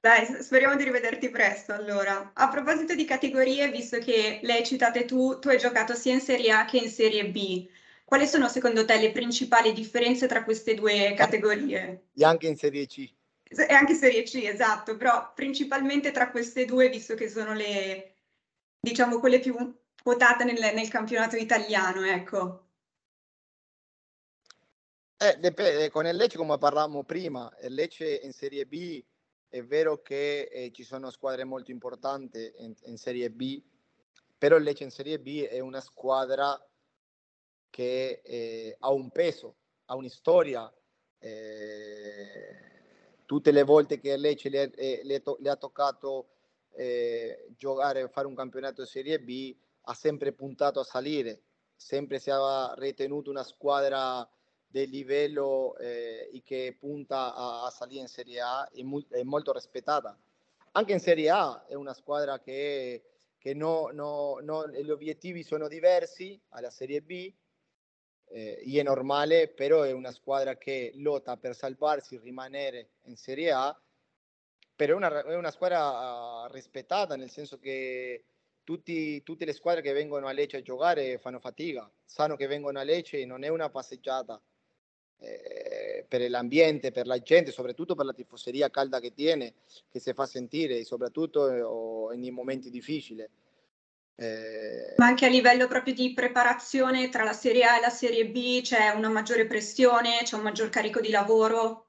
Dai, 0.00 0.42
speriamo 0.42 0.76
di 0.76 0.84
rivederti 0.84 1.28
presto 1.28 1.72
allora. 1.72 2.30
A 2.32 2.48
proposito 2.48 2.94
di 2.94 3.04
categorie, 3.04 3.68
visto 3.68 3.98
che 3.98 4.38
le 4.42 4.52
hai 4.52 4.64
citate 4.64 5.04
tu, 5.04 5.40
tu 5.40 5.48
hai 5.48 5.58
giocato 5.58 5.94
sia 5.94 6.12
in 6.12 6.20
Serie 6.20 6.52
A 6.52 6.64
che 6.66 6.76
in 6.76 6.88
Serie 6.88 7.28
B. 7.28 7.68
Quali 8.04 8.28
sono 8.28 8.48
secondo 8.48 8.84
te 8.84 8.96
le 8.96 9.10
principali 9.10 9.72
differenze 9.72 10.28
tra 10.28 10.44
queste 10.44 10.74
due 10.74 11.14
categorie? 11.16 12.10
E 12.14 12.24
anche 12.24 12.46
in 12.46 12.56
Serie 12.56 12.86
C. 12.86 13.12
E 13.42 13.72
anche 13.72 13.92
in 13.92 13.98
Serie 13.98 14.22
C, 14.22 14.36
esatto, 14.44 14.96
però 14.96 15.32
principalmente 15.34 16.12
tra 16.12 16.30
queste 16.30 16.64
due, 16.64 16.88
visto 16.88 17.14
che 17.14 17.28
sono 17.28 17.52
le, 17.52 18.14
diciamo, 18.78 19.18
quelle 19.18 19.40
più 19.40 19.56
quotate 20.00 20.44
nel, 20.44 20.74
nel 20.74 20.88
campionato 20.88 21.34
italiano, 21.34 22.04
ecco. 22.04 22.66
Eh, 25.16 25.90
con 25.90 26.06
il 26.06 26.14
Lecce, 26.14 26.36
come 26.36 26.56
parlavamo 26.56 27.02
prima, 27.02 27.52
il 27.62 27.74
Lecce 27.74 28.20
in 28.22 28.32
Serie 28.32 28.64
B 28.64 29.04
è 29.48 29.62
vero 29.64 30.02
che 30.02 30.42
eh, 30.42 30.70
ci 30.72 30.84
sono 30.84 31.10
squadre 31.10 31.44
molto 31.44 31.70
importanti 31.70 32.52
in, 32.58 32.74
in, 32.84 32.98
Serie 32.98 33.30
B, 33.30 33.62
però 34.36 34.56
il 34.56 34.62
Lecce 34.62 34.84
in 34.84 34.90
Serie 34.90 35.18
B 35.18 35.42
è 35.44 35.60
una 35.60 35.80
squadra 35.80 36.58
che 37.70 38.20
eh, 38.22 38.76
ha 38.78 38.90
un 38.90 39.10
peso, 39.10 39.56
ha 39.86 39.96
una 39.96 40.08
storia. 40.08 40.72
Eh, 41.20 42.66
tutte 43.24 43.50
le 43.50 43.62
volte 43.62 43.98
che 43.98 44.16
Lecce 44.16 44.48
le, 44.48 44.70
eh, 44.74 45.00
le, 45.04 45.22
le 45.38 45.50
ha 45.50 45.56
toccato 45.56 46.28
eh, 46.74 47.48
giocare, 47.56 48.08
fare 48.08 48.26
un 48.26 48.34
campionato 48.34 48.82
di 48.82 48.88
Serie 48.88 49.20
B, 49.20 49.56
ha 49.82 49.94
sempre 49.94 50.32
puntato 50.32 50.80
a 50.80 50.84
salire, 50.84 51.42
sempre 51.74 52.18
si 52.18 52.30
è 52.30 52.34
ritenuto 52.76 53.30
una 53.30 53.42
squadra 53.42 54.28
del 54.70 54.90
livello 54.90 55.76
eh, 55.78 56.28
y 56.32 56.42
che 56.42 56.76
punta 56.78 57.34
a, 57.34 57.64
a, 57.64 57.70
salire 57.70 58.02
in 58.02 58.08
Serie 58.08 58.40
A 58.40 58.68
è, 58.68 58.82
muy, 58.82 59.04
è, 59.08 59.22
molto 59.22 59.52
rispettata. 59.52 60.16
Anche 60.72 60.92
in 60.92 61.00
Serie 61.00 61.30
A 61.30 61.64
è 61.66 61.74
una 61.74 61.94
squadra 61.94 62.38
che, 62.38 63.02
che 63.38 63.54
no, 63.54 63.88
no, 63.92 64.38
no, 64.42 64.68
gli 64.68 64.90
obiettivi 64.90 65.42
sono 65.42 65.68
diversi 65.68 66.38
alla 66.50 66.70
Serie 66.70 67.00
B, 67.00 67.32
eh, 68.30 68.58
è 68.58 68.82
normale, 68.82 69.48
però 69.48 69.82
è 69.82 69.92
una 69.92 70.12
squadra 70.12 70.56
che 70.56 70.92
lotta 70.96 71.36
per 71.38 71.54
salvarsi 71.54 72.16
e 72.16 72.20
rimanere 72.20 72.90
in 73.04 73.16
Serie 73.16 73.50
A, 73.50 73.80
però 74.76 74.92
è 74.92 74.96
una, 74.96 75.24
è 75.24 75.34
una 75.34 75.50
squadra 75.50 76.44
uh, 76.44 76.52
rispettata, 76.52 77.16
nel 77.16 77.30
senso 77.30 77.58
che 77.58 78.24
tutti, 78.62 79.22
tutte 79.22 79.46
le 79.46 79.54
squadre 79.54 79.80
che 79.80 79.92
vengono 79.92 80.26
a 80.26 80.32
Lecce 80.32 80.58
a 80.58 80.62
giocare 80.62 81.18
fanno 81.18 81.40
fatica, 81.40 81.90
sanno 82.04 82.36
che 82.36 82.46
vengono 82.46 82.78
a 82.78 82.82
Lecce 82.82 83.18
e 83.18 83.24
non 83.24 83.42
è 83.42 83.48
una 83.48 83.70
passeggiata, 83.70 84.40
eh, 85.20 86.04
per 86.06 86.28
l'ambiente, 86.30 86.92
per 86.92 87.06
la 87.06 87.18
gente, 87.18 87.50
soprattutto 87.50 87.94
per 87.94 88.06
la 88.06 88.12
tifoseria 88.12 88.70
calda 88.70 89.00
che 89.00 89.12
tiene, 89.12 89.54
che 89.90 89.98
si 89.98 90.12
fa 90.12 90.26
sentire, 90.26 90.84
soprattutto 90.84 92.10
eh, 92.10 92.16
nei 92.16 92.30
momenti 92.30 92.70
difficili. 92.70 93.26
Eh... 94.14 94.94
Ma 94.96 95.06
anche 95.06 95.26
a 95.26 95.28
livello 95.28 95.68
proprio 95.68 95.94
di 95.94 96.12
preparazione 96.12 97.08
tra 97.08 97.24
la 97.24 97.32
Serie 97.32 97.64
A 97.64 97.78
e 97.78 97.80
la 97.80 97.90
Serie 97.90 98.28
B 98.28 98.62
c'è 98.62 98.90
una 98.90 99.08
maggiore 99.08 99.46
pressione, 99.46 100.22
c'è 100.22 100.34
un 100.34 100.42
maggior 100.42 100.70
carico 100.70 101.00
di 101.00 101.10
lavoro? 101.10 101.86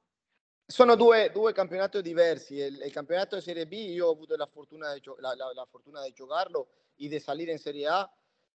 Sono 0.65 0.95
due, 0.95 1.31
due 1.33 1.53
campionati 1.53 2.01
diversi. 2.03 2.55
Il, 2.55 2.81
il, 2.85 2.91
campionato 2.91 3.35
di 3.35 3.41
Serie 3.41 3.65
B, 3.65 3.73
io 3.73 4.07
ho 4.07 4.11
avuto 4.11 4.35
la 4.35 4.45
fortuna 4.45 4.93
di, 4.93 5.01
la, 5.17 5.33
la, 5.35 5.51
la 5.53 5.67
fortuna 5.69 6.03
di 6.03 6.11
giocarlo 6.11 6.67
e 6.95 7.07
di 7.07 7.19
salire 7.19 7.51
in 7.51 7.57
Serie 7.57 7.87
A. 7.87 8.11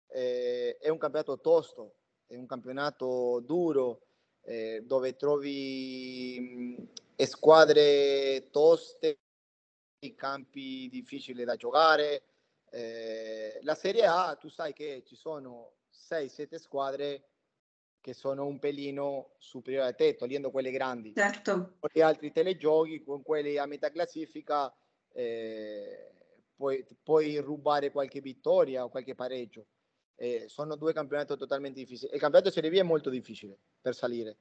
Eh, 0.08 0.78
è 0.80 0.90
un 0.90 1.00
campionato 1.00 1.40
tosto, 1.40 1.96
è 2.28 2.36
un 2.36 2.46
campionato 2.46 3.42
duro, 3.44 4.02
eh, 4.44 4.84
dove 4.86 5.16
trovi 5.16 6.88
mh, 7.18 7.24
squadre 7.26 8.50
toste, 8.52 9.20
campi 10.16 10.90
difficili 10.90 11.44
da 11.44 11.56
giocare. 11.56 12.24
Eh, 12.70 13.60
la 13.64 13.76
Serie 13.76 14.06
A, 14.06 14.36
tu 14.36 14.50
sai 14.50 14.74
che 14.74 15.04
ci 15.06 15.16
sono 15.16 15.74
6-7 15.92 16.56
squadre 16.56 17.28
che 18.02 18.14
sono 18.14 18.46
un 18.46 18.60
pelino 18.60 19.36
superiore 19.38 19.88
a 19.88 19.94
te, 19.94 20.16
togliendo 20.16 20.52
quelle 20.52 20.72
grandi. 20.72 21.14
Certo. 21.16 21.76
Con 21.80 21.90
gli 21.94 22.02
altri 22.02 22.34
telegiochi, 22.34 23.02
con 23.02 23.22
quelli 23.22 23.58
a 23.58 23.66
metà 23.66 23.92
classifica, 23.92 24.74
eh, 25.14 26.12
puoi, 26.54 26.86
puoi, 27.02 27.38
rubare 27.38 27.92
qualche 27.92 28.20
vittoria 28.20 28.84
o 28.84 28.90
qualche 28.90 29.16
pareggio. 29.16 29.68
Eh, 30.16 30.46
sono 30.48 30.76
due 30.76 30.94
campionati 30.94 31.36
totalmente 31.38 31.80
difficili. 31.80 32.14
Il 32.14 32.20
campionato 32.20 32.52
Serie 32.52 32.70
B 32.70 32.76
è 32.76 32.84
molto 32.84 33.10
difficile 33.10 33.58
per 33.82 33.96
salire. 33.96 34.38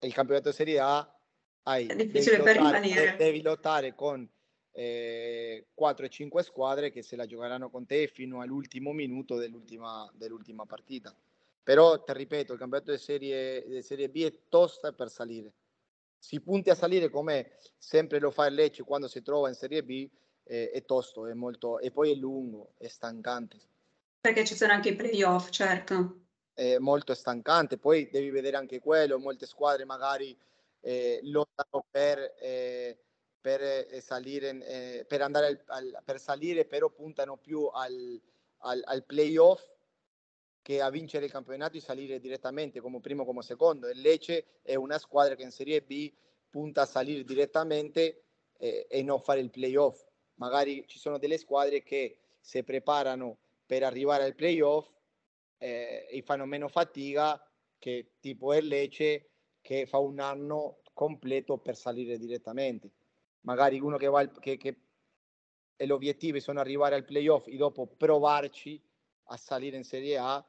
Il 0.00 0.12
campionato 0.12 0.52
Serie 0.52 0.78
A 0.78 1.18
hai, 1.62 1.86
è 1.86 1.96
difficile 1.96 2.42
devi, 2.42 2.58
lottare, 2.58 3.16
devi 3.16 3.42
lottare 3.42 3.94
con 3.94 4.28
eh, 4.72 5.66
4-5 5.78 6.40
squadre 6.40 6.90
che 6.90 7.02
se 7.02 7.16
la 7.16 7.26
giocheranno 7.26 7.70
con 7.70 7.86
te 7.86 8.06
fino 8.06 8.40
all'ultimo 8.40 8.92
minuto 8.92 9.36
dell'ultima, 9.36 10.10
dell'ultima 10.14 10.66
partita. 10.66 11.14
Però, 11.62 12.02
ti 12.04 12.12
ripeto, 12.12 12.52
il 12.52 12.58
campionato 12.58 12.92
di 12.92 12.98
serie, 12.98 13.82
serie 13.82 14.08
B 14.08 14.22
è 14.22 14.32
tosta 14.48 14.92
per 14.92 15.10
salire. 15.10 15.52
Si 16.18 16.40
punti 16.40 16.70
a 16.70 16.74
salire 16.74 17.08
come 17.08 17.52
sempre 17.76 18.20
lo 18.20 18.30
fa 18.30 18.46
il 18.46 18.54
Lecce 18.54 18.84
quando 18.84 19.08
si 19.08 19.22
trova 19.22 19.48
in 19.48 19.54
Serie 19.54 19.82
B, 19.82 20.08
eh, 20.44 20.70
è 20.70 20.84
tosto, 20.84 21.26
è 21.26 21.34
molto, 21.34 21.78
e 21.78 21.90
poi 21.90 22.12
è 22.12 22.14
lungo, 22.14 22.72
è 22.78 22.86
stancante. 22.86 23.58
Perché 24.26 24.44
ci 24.44 24.56
sono 24.56 24.72
anche 24.72 24.88
i 24.88 24.96
playoff, 24.96 25.50
certo. 25.50 26.22
È 26.52 26.78
molto 26.78 27.14
stancante, 27.14 27.78
poi 27.78 28.08
devi 28.10 28.30
vedere 28.30 28.56
anche 28.56 28.80
quello, 28.80 29.20
molte 29.20 29.46
squadre 29.46 29.84
magari 29.84 30.36
eh, 30.80 31.20
lottano 31.22 31.86
per, 31.88 32.34
eh, 32.40 32.98
per 33.40 33.62
eh, 33.62 34.00
salire, 34.00 34.66
eh, 34.66 35.04
per 35.04 35.22
andare 35.22 35.46
al, 35.46 35.62
al, 35.66 36.02
per 36.04 36.18
salire, 36.18 36.64
però 36.64 36.90
puntano 36.90 37.36
più 37.36 37.66
al, 37.66 38.20
al, 38.62 38.82
al 38.86 39.04
playoff 39.04 39.62
che 40.60 40.80
a 40.80 40.90
vincere 40.90 41.26
il 41.26 41.30
campionato 41.30 41.76
e 41.76 41.80
salire 41.80 42.18
direttamente 42.18 42.80
come 42.80 42.98
primo 42.98 43.24
come 43.24 43.42
secondo. 43.42 43.88
Il 43.88 44.00
Lecce 44.00 44.58
è 44.62 44.74
una 44.74 44.98
squadra 44.98 45.36
che 45.36 45.44
in 45.44 45.52
Serie 45.52 45.82
B 45.82 46.12
punta 46.50 46.82
a 46.82 46.86
salire 46.86 47.22
direttamente 47.22 48.24
eh, 48.58 48.88
e 48.90 49.02
non 49.04 49.20
fare 49.20 49.38
il 49.38 49.50
playoff. 49.50 50.04
Magari 50.34 50.84
ci 50.88 50.98
sono 50.98 51.16
delle 51.16 51.38
squadre 51.38 51.84
che 51.84 52.18
si 52.40 52.64
preparano 52.64 53.38
per 53.66 53.82
arrivare 53.82 54.24
al 54.24 54.34
playoff 54.34 54.88
eh, 55.58 56.06
e 56.08 56.22
fanno 56.22 56.46
meno 56.46 56.68
fatica 56.68 57.40
che 57.78 58.14
tipo 58.20 58.54
il 58.54 58.66
Lecce 58.66 59.30
che 59.60 59.86
fa 59.86 59.98
un 59.98 60.20
anno 60.20 60.82
completo 60.92 61.58
per 61.58 61.76
salire 61.76 62.18
direttamente. 62.18 62.90
Magari 63.40 63.80
uno 63.80 63.96
che 63.96 64.06
va 64.06 64.20
al, 64.20 64.38
che, 64.38 64.56
che 64.56 64.80
e 65.76 65.86
l'obiettivo 65.86 66.40
sono 66.40 66.60
arrivare 66.60 66.94
al 66.94 67.04
playoff 67.04 67.46
e 67.48 67.56
dopo 67.56 67.86
provarci 67.86 68.82
a 69.24 69.36
salire 69.36 69.76
in 69.76 69.84
Serie 69.84 70.16
A, 70.16 70.44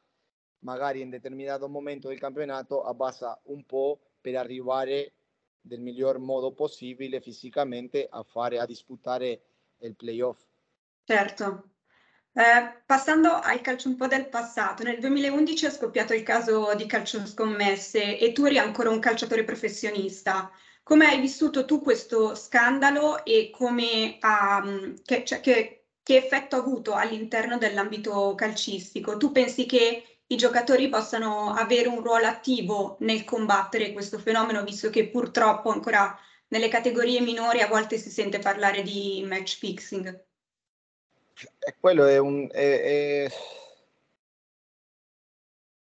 magari 0.60 1.02
in 1.02 1.10
determinato 1.10 1.68
momento 1.68 2.08
del 2.08 2.20
campionato 2.20 2.82
abbassa 2.84 3.40
un 3.46 3.66
po' 3.66 4.00
per 4.22 4.38
arrivare 4.38 5.14
del 5.60 5.82
miglior 5.82 6.20
modo 6.20 6.54
possibile 6.54 7.20
fisicamente 7.20 8.08
a 8.10 8.24
fare 8.24 8.58
a 8.60 8.66
disputare 8.66 9.42
il 9.80 9.96
playoff. 9.96 10.42
Certo. 11.04 11.72
Eh, 12.38 12.84
passando 12.86 13.34
al 13.34 13.62
calcio 13.62 13.90
un 13.90 13.96
po' 13.96 14.06
del 14.06 14.30
passato, 14.30 14.84
nel 14.84 15.00
2011 15.00 15.66
è 15.66 15.72
scoppiato 15.72 16.14
il 16.14 16.22
caso 16.22 16.76
di 16.76 16.86
calcio 16.86 17.26
scommesse 17.26 18.20
e 18.20 18.32
tu 18.32 18.46
eri 18.46 18.60
ancora 18.60 18.92
un 18.92 19.00
calciatore 19.00 19.44
professionista. 19.44 20.52
Come 20.84 21.08
hai 21.08 21.20
vissuto 21.20 21.66
tu 21.66 21.82
questo 21.82 22.36
scandalo 22.36 23.26
e 23.26 23.50
come, 23.52 24.20
um, 24.22 24.94
che, 25.04 25.26
cioè, 25.26 25.40
che, 25.42 25.88
che 26.04 26.16
effetto 26.18 26.56
ha 26.56 26.60
avuto 26.60 26.94
all'interno 26.94 27.58
dell'ambito 27.58 28.36
calcistico? 28.36 29.18
Tu 29.18 29.32
pensi 29.32 29.66
che 29.66 30.22
i 30.28 30.36
giocatori 30.38 30.90
possano 30.90 31.54
avere 31.56 31.88
un 31.88 32.02
ruolo 32.04 32.28
attivo 32.28 32.98
nel 33.00 33.24
combattere 33.24 33.94
questo 33.94 34.20
fenomeno, 34.20 34.64
visto 34.64 34.92
che 34.92 35.10
purtroppo 35.10 35.72
ancora 35.72 36.16
nelle 36.50 36.68
categorie 36.70 37.20
minori 37.20 37.62
a 37.62 37.68
volte 37.68 37.98
si 37.98 38.12
sente 38.12 38.38
parlare 38.40 38.84
di 38.84 39.26
match 39.28 39.58
fixing? 39.58 40.27
Quello 41.80 42.06
è 42.06 42.18
un... 42.18 42.48
È, 42.52 42.82
è, 42.82 43.32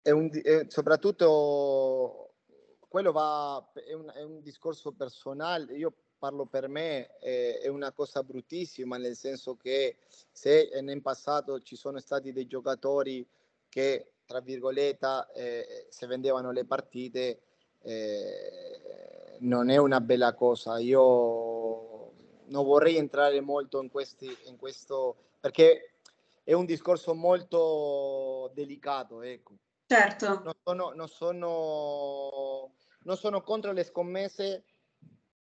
è 0.01 0.11
un 0.11 0.29
soprattutto 0.69 2.27
quello 2.87 3.11
va, 3.11 3.71
è 3.73 3.93
un, 3.93 4.09
è 4.13 4.23
un, 4.23 4.41
discorso 4.41 4.93
personale, 4.93 5.73
io 5.73 5.93
parlo 6.17 6.45
per 6.45 6.67
me, 6.67 7.17
è, 7.19 7.59
è, 7.61 7.67
una 7.67 7.91
cosa 7.91 8.23
bruttissima, 8.23 8.97
nel 8.97 9.15
senso 9.15 9.57
che 9.57 9.97
se 10.31 10.69
nel 10.81 11.01
passato 11.01 11.59
ci 11.59 11.75
sono 11.75 11.99
stati 11.99 12.31
dei 12.31 12.47
giocatori 12.47 13.27
che, 13.67 14.13
tra 14.25 14.39
virgolette, 14.39 15.27
eh, 15.35 15.87
se 15.89 16.07
vendevano 16.07 16.51
le 16.51 16.65
partite, 16.65 17.41
eh, 17.81 19.37
non 19.39 19.69
è 19.69 19.77
una 19.77 20.01
bella 20.01 20.33
cosa. 20.33 20.79
Io 20.79 22.13
non 22.45 22.65
vorrei 22.65 22.95
entrare 22.95 23.41
molto 23.41 23.81
in, 23.81 23.89
questi, 23.89 24.35
in 24.45 24.57
questo 24.57 25.26
perché 25.39 25.99
è 26.43 26.53
un 26.53 26.65
discorso 26.65 27.13
molto 27.13 28.51
delicato. 28.53 29.21
Ecco. 29.21 29.57
Certo. 29.85 30.41
Non 30.43 30.53
sono, 30.63 30.91
non, 30.93 31.07
sono, 31.07 32.73
non 33.03 33.17
sono 33.17 33.41
contro 33.41 33.71
le 33.71 33.83
scommesse, 33.83 34.65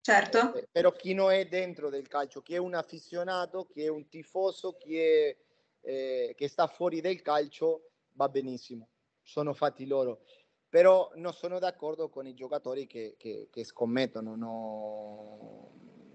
certo. 0.02 0.54
Eh, 0.56 0.68
però 0.72 0.92
chi 0.92 1.14
non 1.14 1.32
è 1.32 1.48
dentro 1.48 1.90
del 1.90 2.08
calcio, 2.08 2.42
chi 2.42 2.56
è 2.56 2.58
un 2.58 2.74
affezionato, 2.74 3.66
chi 3.66 3.84
è 3.84 3.88
un 3.88 4.08
tifoso, 4.08 4.74
chi 4.74 4.98
è, 4.98 5.38
eh, 5.82 6.34
che 6.36 6.48
sta 6.48 6.68
fuori 6.68 7.02
del 7.02 7.22
calcio, 7.22 7.92
va 8.14 8.30
benissimo, 8.30 8.90
sono 9.22 9.54
fatti 9.54 9.86
loro. 9.86 10.22
Però 10.68 11.12
non 11.16 11.34
sono 11.34 11.60
d'accordo 11.60 12.10
con 12.10 12.26
i 12.26 12.34
giocatori 12.34 12.88
che, 12.88 13.14
che, 13.18 13.48
che 13.52 13.64
scommettono. 13.64 14.36
No 14.36 15.72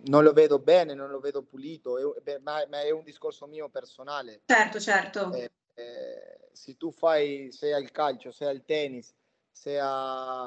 non 0.06 0.22
lo 0.22 0.32
vedo 0.32 0.58
bene, 0.58 0.94
non 0.94 1.10
lo 1.10 1.20
vedo 1.20 1.42
pulito, 1.42 2.16
è, 2.22 2.38
ma, 2.40 2.64
ma, 2.68 2.80
è 2.82 2.90
un 2.90 3.02
discorso 3.02 3.46
mio 3.46 3.68
personale. 3.68 4.42
Certo, 4.46 4.80
certo. 4.80 5.32
Eh, 5.32 5.50
eh, 5.74 6.48
se 6.52 6.76
tu 6.76 6.90
fai, 6.90 7.50
sia 7.52 7.78
il 7.78 7.90
calcio, 7.90 8.30
sia 8.30 8.50
il 8.50 8.64
tennis, 8.64 9.12
sia, 9.50 10.46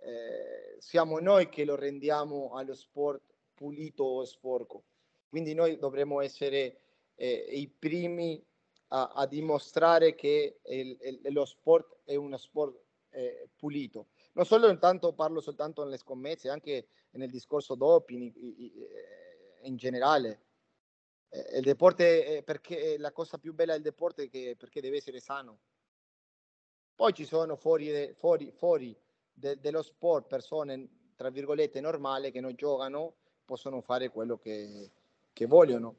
eh, 0.00 0.76
siamo 0.78 1.18
noi 1.18 1.48
che 1.48 1.64
lo 1.64 1.76
rendiamo 1.76 2.54
allo 2.54 2.74
sport 2.74 3.22
pulito 3.54 4.04
o 4.04 4.24
sporco. 4.24 4.84
Quindi 5.28 5.54
noi 5.54 5.76
dovremmo 5.78 6.20
essere 6.20 6.80
eh, 7.14 7.46
i 7.50 7.68
primi 7.68 8.42
a, 8.88 9.12
a 9.14 9.26
dimostrare 9.26 10.14
che 10.14 10.60
il, 10.64 10.96
il, 11.00 11.32
lo 11.32 11.44
sport 11.44 11.98
è 12.04 12.14
uno 12.14 12.36
sport 12.36 12.78
eh, 13.10 13.48
pulito. 13.56 14.08
Non 14.36 14.44
solo 14.44 14.68
intanto 14.68 15.14
parlo 15.14 15.40
soltanto 15.40 15.82
nelle 15.82 15.96
scommesse, 15.96 16.50
anche 16.50 16.88
nel 17.12 17.30
discorso 17.30 17.74
doping 17.74 18.32
in 19.62 19.76
generale. 19.76 20.42
Il 21.54 21.62
deporte, 21.62 22.42
perché 22.44 22.98
la 22.98 23.12
cosa 23.12 23.38
più 23.38 23.54
bella 23.54 23.72
del 23.72 23.82
deporte 23.82 24.24
è 24.24 24.28
che, 24.28 24.54
perché 24.58 24.82
deve 24.82 24.98
essere 24.98 25.20
sano. 25.20 25.60
Poi 26.94 27.14
ci 27.14 27.24
sono 27.24 27.56
fuori, 27.56 28.12
fuori, 28.14 28.52
fuori 28.52 28.94
de, 29.32 29.58
dello 29.58 29.82
sport 29.82 30.26
persone, 30.26 31.12
tra 31.16 31.30
virgolette, 31.30 31.80
normali 31.80 32.30
che 32.30 32.40
non 32.40 32.54
giocano, 32.54 33.14
possono 33.42 33.80
fare 33.80 34.10
quello 34.10 34.36
che, 34.36 34.90
che 35.32 35.46
vogliono. 35.46 35.96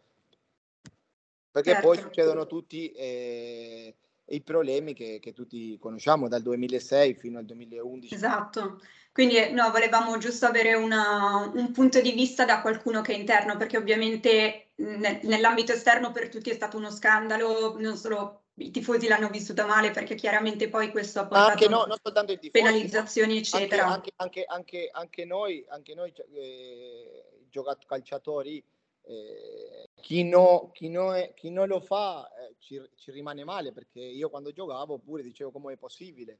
Perché 1.49 1.71
certo. 1.71 1.87
poi 1.87 1.97
succedono 1.97 2.45
tutti 2.45 2.91
eh, 2.91 3.95
i 4.29 4.41
problemi 4.41 4.93
che, 4.93 5.19
che, 5.21 5.33
tutti 5.33 5.77
conosciamo 5.79 6.27
dal 6.27 6.41
2006 6.41 7.13
fino 7.15 7.39
al 7.39 7.45
2011. 7.45 8.13
Esatto, 8.13 8.79
quindi 9.11 9.51
no, 9.51 9.71
volevamo 9.71 10.17
giusto 10.17 10.45
avere 10.45 10.73
una, 10.73 11.51
un 11.53 11.71
punto 11.71 12.01
di 12.01 12.11
vista 12.11 12.45
da 12.45 12.61
qualcuno 12.61 13.01
che 13.01 13.13
è 13.13 13.17
interno, 13.17 13.57
perché 13.57 13.77
ovviamente 13.77 14.69
ne, 14.75 15.21
nell'ambito 15.23 15.71
esterno 15.71 16.11
per 16.11 16.29
tutti 16.29 16.49
è 16.49 16.53
stato 16.53 16.77
uno 16.77 16.91
scandalo, 16.91 17.79
non 17.79 17.95
solo 17.95 18.43
i 18.59 18.71
tifosi 18.71 19.07
l'hanno 19.07 19.29
vissuta 19.29 19.65
male 19.65 19.91
perché 19.91 20.15
chiaramente 20.15 20.67
poi 20.67 20.89
questo 20.89 21.19
ha 21.19 21.27
portato 21.27 21.51
anche 21.51 21.67
no, 21.67 21.85
non 21.85 21.97
soltanto 22.01 22.31
i 22.31 22.39
tifosi, 22.39 22.63
penalizzazioni 22.63 23.37
eccetera. 23.37 23.85
Anche, 23.85 24.11
anche, 24.15 24.45
anche, 24.47 24.89
anche 24.91 25.25
noi, 25.25 25.63
anche 25.69 25.93
noi 25.93 26.11
eh, 26.33 27.23
giocatori 27.49 27.85
calciatori 27.85 28.63
eh, 29.09 29.89
chi, 30.01 30.23
no, 30.23 30.69
chi, 30.73 30.89
no 30.89 31.15
è, 31.15 31.33
chi, 31.33 31.49
non 31.49 31.69
lo 31.69 31.79
fa 31.79 32.29
eh, 32.35 32.55
ci, 32.59 32.81
ci, 32.95 33.11
rimane 33.11 33.45
male 33.45 33.71
perché 33.71 34.01
io 34.01 34.29
quando 34.29 34.51
giocavo 34.51 34.99
pure 34.99 35.23
dicevo 35.23 35.49
come 35.49 35.73
è 35.73 35.77
possibile 35.77 36.39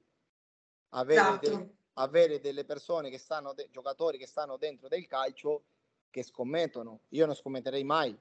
avere, 0.89 1.21
esatto. 1.21 1.49
de, 1.49 1.75
avere 1.93 2.41
delle 2.41 2.65
persone 2.65 3.09
che 3.09 3.17
stanno, 3.17 3.53
de, 3.53 3.69
giocatori 3.71 4.17
che 4.17 4.27
stanno 4.27 4.57
dentro 4.57 4.89
del 4.89 5.07
calcio 5.07 5.63
che 6.09 6.23
scommettono. 6.23 7.03
Io 7.09 7.25
non 7.25 7.35
scommetterei 7.35 7.85
mai. 7.85 8.17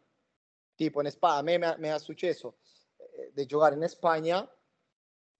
Tipo 0.77 1.03
in 1.03 1.11
Spagna, 1.11 1.39
a 1.39 1.43
me 1.43 1.77
mi 1.79 1.89
è 1.89 1.99
successo 1.99 2.59
eh, 2.97 3.33
di 3.35 3.47
giocare 3.47 3.75
in 3.75 3.89
Spagna. 3.89 4.49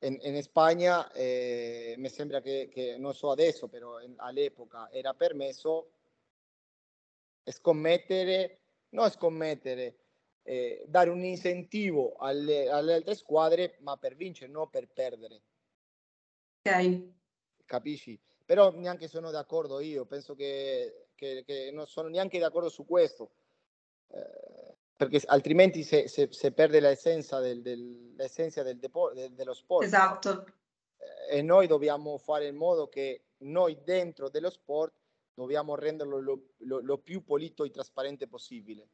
In, 0.01 0.19
in 0.21 0.42
Spagna 0.42 1.11
eh, 1.12 1.95
mi 1.97 2.09
sembra 2.09 2.40
che, 2.40 2.69
che, 2.73 2.97
non 2.99 3.14
so 3.14 3.31
adesso, 3.31 3.69
però 3.69 4.01
in, 4.01 4.14
all'epoca 4.16 4.90
era 4.90 5.14
permesso 5.14 5.92
scommettere 7.45 8.65
non 8.96 9.11
scommettere, 9.11 9.98
eh, 10.42 10.85
dare 10.88 11.11
un 11.11 11.22
incentivo 11.22 12.14
alle, 12.16 12.68
alle, 12.68 12.94
altre 12.94 13.14
squadre, 13.14 13.76
ma 13.80 13.96
per 13.98 14.16
vincere, 14.16 14.50
non 14.50 14.70
per 14.70 14.88
perdere. 14.88 15.42
Ok. 16.62 17.02
Capisci? 17.66 18.18
Però 18.44 18.70
neanche 18.70 19.06
sono 19.06 19.30
d'accordo 19.30 19.80
io, 19.80 20.06
penso 20.06 20.35
che, 20.35 21.09
che, 21.14 21.44
che 21.44 21.70
non 21.72 21.87
sono 21.87 22.09
neanche 22.09 22.38
d'accordo 22.38 22.70
su 22.70 22.87
questo, 22.87 23.32
eh, 24.09 24.76
perché 24.96 25.20
altrimenti 25.26 25.82
se, 25.82 26.09
se, 26.09 26.28
se 26.30 26.52
perde 26.52 26.80
l'essenza, 26.80 27.38
del, 27.40 27.61
del, 27.61 28.14
l'essenza 28.14 28.62
del 28.62 28.78
depo, 28.78 29.12
del, 29.12 29.32
dello 29.32 29.52
sport. 29.52 29.85
Esatto. 29.85 30.46
Eh, 30.96 31.38
e 31.38 31.42
noi 31.42 31.66
dobbiamo 31.66 32.16
fare 32.16 32.46
in 32.46 32.56
modo 32.56 32.88
che 32.88 33.24
noi 33.38 33.78
dentro 33.82 34.30
dello 34.30 34.48
sport 34.48 34.94
dobbiamo 35.37 35.75
renderlo 35.75 36.18
lo, 36.18 36.55
lo, 36.59 36.81
lo 36.81 36.99
più 36.99 37.22
pulito 37.22 37.64
e 37.64 37.70
trasparente 37.70 38.27
possibile. 38.27 38.88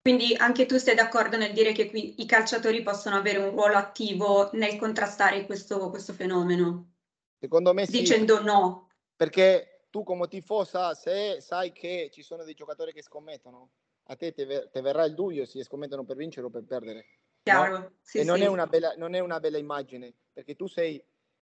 Quindi 0.00 0.34
anche 0.34 0.64
tu 0.64 0.78
sei 0.78 0.94
d'accordo 0.94 1.36
nel 1.36 1.52
dire 1.52 1.72
che 1.72 1.90
qui 1.90 2.22
i 2.22 2.26
calciatori 2.26 2.82
possono 2.82 3.16
avere 3.16 3.38
un 3.38 3.50
ruolo 3.50 3.76
attivo 3.76 4.48
nel 4.52 4.78
contrastare 4.78 5.44
questo, 5.44 5.90
questo 5.90 6.14
fenomeno? 6.14 6.94
Secondo 7.38 7.74
me 7.74 7.84
sì. 7.84 7.98
Dicendo 7.98 8.40
no. 8.40 8.90
Perché 9.14 9.86
tu 9.90 10.02
come 10.04 10.28
tifosa, 10.28 10.94
se 10.94 11.40
sai 11.40 11.72
che 11.72 12.08
ci 12.12 12.22
sono 12.22 12.44
dei 12.44 12.54
giocatori 12.54 12.92
che 12.92 13.02
scommettono, 13.02 13.72
a 14.04 14.16
te 14.16 14.32
ti 14.32 14.44
verrà 14.44 15.04
il 15.04 15.14
dubbio 15.14 15.44
se 15.44 15.62
scommettono 15.64 16.04
per 16.04 16.16
vincere 16.16 16.46
o 16.46 16.50
per 16.50 16.64
perdere. 16.64 17.06
Chiaro, 17.42 17.78
no? 17.78 17.92
sì, 18.00 18.18
e 18.18 18.24
non, 18.24 18.36
sì. 18.36 18.44
È 18.44 18.46
una 18.46 18.66
bella, 18.66 18.94
non 18.96 19.14
è 19.14 19.18
una 19.18 19.40
bella 19.40 19.58
immagine, 19.58 20.14
perché 20.32 20.54
tu 20.54 20.66
sei 20.66 21.02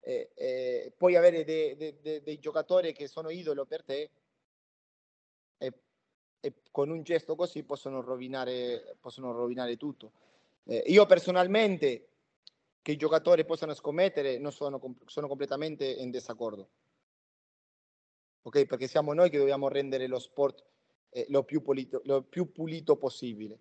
eh, 0.02 0.32
eh, 0.34 0.94
puoi 0.96 1.16
avere 1.16 1.44
dei, 1.44 1.76
dei, 1.76 2.00
dei, 2.00 2.22
dei, 2.22 2.40
giocatori 2.40 2.94
che 2.94 3.08
sono 3.08 3.30
idolo 3.30 3.66
per 3.66 3.84
te 3.84 4.10
e, 5.58 5.74
e, 6.40 6.54
con 6.72 6.90
un 6.90 7.04
gesto 7.04 7.36
così 7.36 7.64
possono 7.64 8.02
rovinare, 8.02 8.96
possono 9.00 9.32
rovinare 9.32 9.78
tutto. 9.78 10.12
Eh, 10.64 10.84
io 10.88 11.06
personalmente 11.06 12.08
che 12.82 12.92
i 12.92 12.98
giocatori 12.98 13.46
possano 13.46 13.74
scommettere 13.74 14.38
non 14.38 14.52
sono, 14.52 14.80
sono 15.06 15.28
completamente 15.28 15.86
in 15.86 16.12
disaccordo. 16.12 16.70
Ok, 18.44 18.66
perché 18.66 18.88
siamo 18.88 19.14
noi 19.14 19.30
che 19.30 19.38
dobbiamo 19.38 19.68
rendere 19.68 20.08
lo 20.08 20.18
sport 20.18 20.64
eh, 21.10 21.26
lo, 21.30 21.44
più 21.44 21.62
pulito, 21.62 22.02
lo 22.06 22.24
più 22.24 22.52
pulito 22.52 22.96
possibile. 22.96 23.60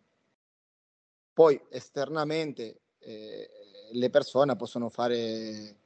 Poi 1.32 1.60
esternamente 1.68 2.80
eh, 2.98 3.50
le 3.92 4.10
persone 4.10 4.56
possono 4.56 4.88
fare 4.88 5.76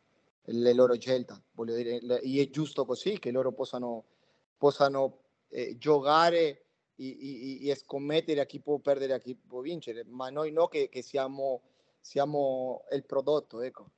le 0.45 0.73
loro 0.73 0.99
scelte. 0.99 1.43
Voglio 1.53 1.75
dire, 1.77 1.99
è 1.99 2.51
giusto 2.51 2.85
così 2.85 3.19
che 3.19 3.31
loro 3.31 3.53
possano, 3.53 4.05
possano 4.57 5.19
eh, 5.49 5.77
giocare 5.79 6.65
e, 6.97 7.61
e, 7.61 7.69
e, 7.69 7.75
scommettere 7.75 8.41
a 8.41 8.47
chi 8.47 8.61
può 8.61 8.79
perdere 8.79 9.13
e 9.13 9.17
a 9.17 9.21
chi 9.21 9.35
può 9.35 9.61
vincere, 9.61 10.05
ma 10.07 10.31
noi 10.31 10.53
no 10.53 10.67
che, 10.69 10.89
che 10.89 11.03
siamo, 11.03 11.63
siamo 12.01 12.85
il 12.93 13.05
prodotto. 13.05 13.61
Ecco. 13.61 13.91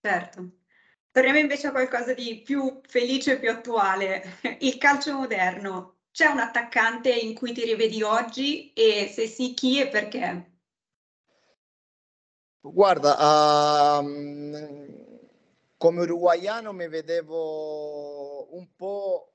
Certo. 0.00 0.50
Torniamo 1.10 1.38
invece 1.38 1.66
a 1.66 1.72
qualcosa 1.72 2.14
di 2.14 2.40
più 2.42 2.80
felice 2.86 3.32
e 3.32 3.38
più 3.38 3.50
attuale, 3.50 4.38
il 4.60 4.78
calcio 4.78 5.14
moderno. 5.14 5.96
C'è 6.10 6.26
un 6.26 6.38
attaccante 6.38 7.10
in 7.10 7.34
cui 7.34 7.52
ti 7.52 7.64
rivedi 7.64 8.02
oggi 8.02 8.72
e 8.74 9.10
se 9.12 9.26
sì 9.26 9.54
chi 9.54 9.80
e 9.80 9.88
perché? 9.88 10.50
Guarda, 12.60 13.98
um, 13.98 15.11
come 15.82 16.02
uruguaiano 16.02 16.72
mi 16.72 16.86
vedevo 16.86 18.54
un 18.54 18.68
po' 18.76 19.32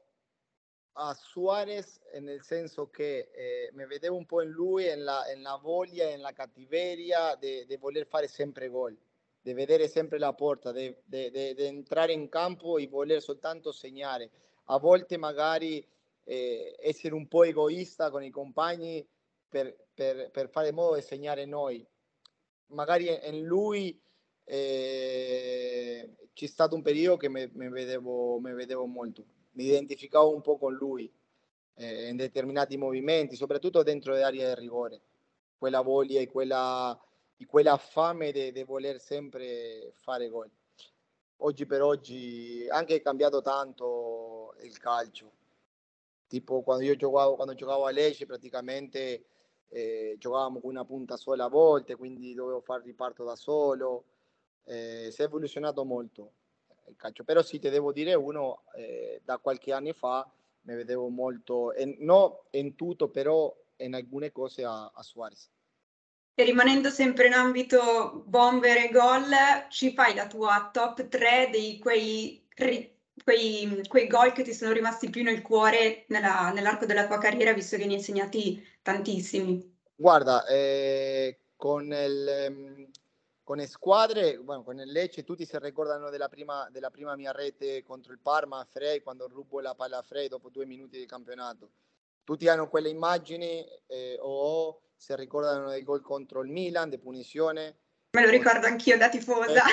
a 0.94 1.14
Suarez, 1.14 2.00
nel 2.22 2.42
senso 2.42 2.90
che 2.90 3.32
eh, 3.34 3.70
mi 3.74 3.86
vedevo 3.86 4.16
un 4.16 4.26
po' 4.26 4.42
in 4.42 4.52
lui, 4.52 4.86
nella, 4.86 5.26
nella 5.28 5.60
voglia, 5.62 6.06
nella 6.06 6.32
cattiveria 6.32 7.36
di 7.36 7.76
voler 7.78 8.08
fare 8.08 8.30
sempre 8.30 8.70
gol 8.70 8.98
di 9.42 9.52
vedere 9.52 9.90
sempre 9.90 10.20
la 10.20 10.32
porta, 10.32 10.72
di 10.72 10.96
entrare 11.06 12.14
in 12.14 12.30
campo 12.30 12.78
e 12.78 12.88
voler 12.88 13.22
soltanto 13.22 13.74
segnare. 13.74 14.30
A 14.66 14.80
volte 14.80 15.18
magari 15.18 15.86
eh, 16.24 16.78
essere 16.80 17.14
un 17.14 17.28
po' 17.28 17.44
egoista 17.44 18.10
con 18.10 18.24
i 18.24 18.30
compagni 18.30 19.06
per, 19.50 19.76
per, 19.94 20.32
per 20.32 20.50
fare 20.50 20.72
modo 20.72 20.96
di 20.96 21.02
segnare 21.02 21.44
noi. 21.44 21.86
Magari 22.68 23.10
in 23.24 23.44
lui 23.44 24.02
eh, 24.50 26.16
c'è 26.34 26.46
stato 26.48 26.76
un 26.76 26.82
periodo 26.82 27.18
che 27.18 27.30
mi, 27.30 27.48
vedevo, 27.70 28.40
vedevo 28.40 28.86
molto, 28.86 29.26
mi 29.52 29.66
identificavo 29.66 30.34
un 30.34 30.42
po' 30.42 30.58
con 30.58 30.74
lui 30.74 31.12
eh, 31.76 32.10
in 32.10 32.16
determinati 32.16 32.78
movimenti, 32.78 33.36
soprattutto 33.36 33.84
dentro 33.84 34.14
le 34.14 34.24
aree 34.24 34.46
del 34.46 34.56
rigore, 34.56 35.02
quella 35.58 35.82
voglia 35.82 36.20
e 36.22 36.28
quella 36.28 36.98
di 37.38 37.46
quella 37.46 37.78
fame 37.78 38.32
di 38.32 38.64
voler 38.64 39.00
sempre 39.00 39.92
fare 39.94 40.28
gol. 40.28 40.50
Oggi 41.42 41.68
per 41.68 41.84
oggi 41.84 42.68
anche 42.70 42.96
è 42.96 43.02
cambiato 43.02 43.42
tanto 43.42 44.56
il 44.64 44.76
calcio. 44.80 45.32
Tipo 46.28 46.64
quando 46.64 46.84
io 46.84 46.96
giocavo, 46.96 47.36
quando 47.36 47.54
giocavo 47.54 47.86
a 47.86 47.92
Lecce 47.92 48.26
praticamente 48.26 49.26
eh, 49.70 50.16
giocavamo 50.18 50.60
con 50.60 50.72
una 50.72 50.84
punta 50.84 51.16
sola 51.16 51.46
a 51.46 51.50
volte, 51.50 51.96
quindi 51.96 52.34
dovevo 52.34 52.62
fare 52.62 52.84
riparto 52.84 53.24
da 53.24 53.36
solo. 53.36 54.06
Eh, 54.68 55.10
si 55.12 55.22
è 55.22 55.26
evoluzionato 55.26 55.84
molto 55.86 56.34
il 56.90 56.96
calcio, 56.96 57.24
però 57.24 57.42
sì, 57.42 57.60
ti 57.60 57.70
devo 57.70 57.92
dire 57.92 58.14
uno, 58.14 58.64
eh, 58.76 59.22
da 59.24 59.38
qualche 59.38 59.74
anno 59.74 59.94
fa 59.94 60.30
mi 60.62 60.76
vedevo 60.76 61.08
molto, 61.08 61.74
non 61.78 61.96
no 62.00 62.44
in 62.52 62.76
tutto, 62.76 63.10
però 63.10 63.54
in 63.78 63.94
alcune 63.94 64.32
cose 64.32 64.64
a, 64.64 64.92
a 64.94 65.04
Suarez. 65.04 65.50
E 66.34 66.44
rimanendo 66.44 66.90
sempre 66.90 67.28
in 67.28 67.34
ambito 67.34 68.24
bomber 68.26 68.78
e 68.78 68.90
gol, 68.92 69.32
ci 69.70 69.94
fai 69.94 70.14
la 70.14 70.28
tua 70.28 70.70
top 70.72 71.08
3 71.08 71.50
di 71.52 71.80
quei, 71.80 72.46
quei, 73.24 73.82
quei 73.88 74.08
gol 74.08 74.34
che 74.34 74.44
ti 74.44 74.54
sono 74.54 74.72
rimasti 74.72 75.10
più 75.10 75.24
nel 75.24 75.42
cuore 75.42 76.06
nella, 76.10 76.52
nell'arco 76.52 76.86
della 76.86 77.08
tua 77.08 77.18
carriera, 77.18 77.54
visto 77.54 77.76
che 77.78 77.86
ne 77.86 77.94
hai 77.94 77.98
insegnati 77.98 78.64
tantissimi? 78.84 79.76
Guarda, 79.96 80.46
eh, 80.46 81.40
con, 81.56 81.92
il, 81.92 82.88
con 83.48 83.66
squadre, 83.66 84.38
bueno, 84.40 84.62
con 84.62 84.78
il 84.78 84.92
Lecce, 84.92 85.24
tutti 85.24 85.46
si 85.46 85.58
ricordano 85.60 86.10
della 86.10 86.28
prima, 86.28 86.68
della 86.70 86.90
prima 86.90 87.16
mia 87.16 87.32
rete 87.32 87.82
contro 87.82 88.12
il 88.12 88.20
Parma 88.20 88.60
a 88.60 88.66
Frey, 88.66 89.02
quando 89.02 89.26
rubo 89.30 89.62
la 89.62 89.74
palla 89.74 90.00
a 90.00 90.02
Frey 90.02 90.28
dopo 90.28 90.50
due 90.50 90.66
minuti 90.66 90.98
di 90.98 91.06
campionato. 91.06 91.72
Tutti 92.26 92.50
hanno 92.50 92.68
quelle 92.68 92.90
immagini 92.90 93.66
eh, 93.86 94.18
o 94.20 94.82
si 94.98 95.16
ricordano 95.16 95.70
del 95.70 95.82
gol 95.86 96.02
contro 96.02 96.42
il 96.42 96.50
Milan, 96.50 96.90
di 96.90 96.98
punizione. 96.98 97.78
Me 98.18 98.26
lo 98.26 98.30
ricordo 98.30 98.68
anch'io 98.68 98.98
da 98.98 99.08
tifosa. 99.08 99.64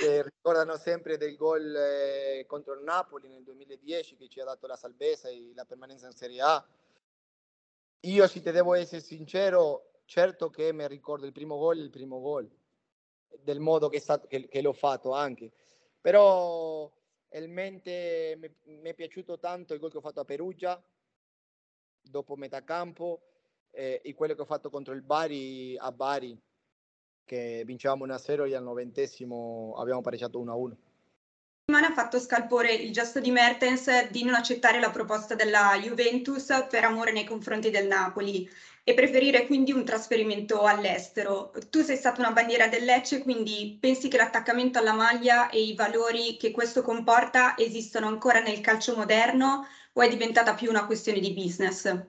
Eh, 0.00 0.22
ricordano 0.22 0.76
sempre 0.76 1.16
del 1.16 1.36
gol 1.36 1.74
eh, 1.74 2.44
contro 2.46 2.74
il 2.74 2.82
Napoli 2.82 3.28
nel 3.28 3.42
2010 3.42 4.16
che 4.16 4.28
ci 4.28 4.40
ha 4.40 4.44
dato 4.44 4.66
la 4.66 4.76
salvezza 4.76 5.28
e 5.28 5.52
la 5.54 5.64
permanenza 5.64 6.06
in 6.06 6.12
Serie 6.12 6.40
A. 6.40 6.66
Io, 8.00 8.26
se 8.26 8.40
ti 8.40 8.50
devo 8.50 8.74
essere 8.74 9.00
sincero, 9.00 9.88
certo 10.08 10.48
che 10.48 10.72
mi 10.72 10.88
ricordo 10.88 11.26
il 11.26 11.32
primo 11.32 11.58
gol, 11.58 11.78
il 11.78 11.90
primo 11.90 12.18
gol, 12.18 12.50
del 13.42 13.60
modo 13.60 13.90
che, 13.90 14.00
stato, 14.00 14.26
che, 14.26 14.48
che 14.48 14.62
l'ho 14.62 14.72
fatto 14.72 15.12
anche. 15.12 15.52
Però 16.00 16.90
il 17.32 17.48
mi 17.50 18.88
è 18.88 18.94
piaciuto 18.94 19.38
tanto 19.38 19.74
il 19.74 19.80
gol 19.80 19.90
che 19.90 19.98
ho 19.98 20.00
fatto 20.00 20.20
a 20.20 20.24
Perugia, 20.24 20.82
dopo 22.00 22.36
metà 22.36 22.64
campo, 22.64 23.20
eh, 23.70 24.00
e 24.02 24.14
quello 24.14 24.34
che 24.34 24.40
ho 24.40 24.46
fatto 24.46 24.70
contro 24.70 24.94
il 24.94 25.02
Bari 25.02 25.76
a 25.76 25.92
Bari, 25.92 26.40
che 27.26 27.62
vincevamo 27.66 28.06
1-0 28.06 28.48
e 28.48 28.54
al 28.54 28.62
novantesimo 28.62 29.74
abbiamo 29.76 30.00
pareggiato 30.00 30.42
1-1. 30.42 30.76
Ha 31.70 31.92
fatto 31.92 32.18
scalpore 32.18 32.72
il 32.72 32.94
gesto 32.94 33.20
di 33.20 33.30
Mertens 33.30 34.08
di 34.08 34.24
non 34.24 34.34
accettare 34.34 34.80
la 34.80 34.90
proposta 34.90 35.34
della 35.34 35.78
Juventus 35.78 36.66
per 36.70 36.84
amore 36.84 37.12
nei 37.12 37.24
confronti 37.24 37.68
del 37.68 37.86
Napoli 37.86 38.48
e 38.88 38.94
preferire 38.94 39.44
quindi 39.44 39.70
un 39.70 39.84
trasferimento 39.84 40.62
all'estero. 40.62 41.52
Tu 41.68 41.82
sei 41.82 41.98
stata 41.98 42.22
una 42.22 42.32
bandiera 42.32 42.68
del 42.68 42.84
Lecce, 42.84 43.22
quindi 43.22 43.76
pensi 43.78 44.08
che 44.08 44.16
l'attaccamento 44.16 44.78
alla 44.78 44.94
maglia 44.94 45.50
e 45.50 45.60
i 45.60 45.74
valori 45.74 46.38
che 46.38 46.52
questo 46.52 46.80
comporta 46.80 47.54
esistano 47.58 48.06
ancora 48.06 48.40
nel 48.40 48.62
calcio 48.62 48.96
moderno 48.96 49.66
o 49.92 50.00
è 50.00 50.08
diventata 50.08 50.54
più 50.54 50.70
una 50.70 50.86
questione 50.86 51.20
di 51.20 51.34
business? 51.34 52.02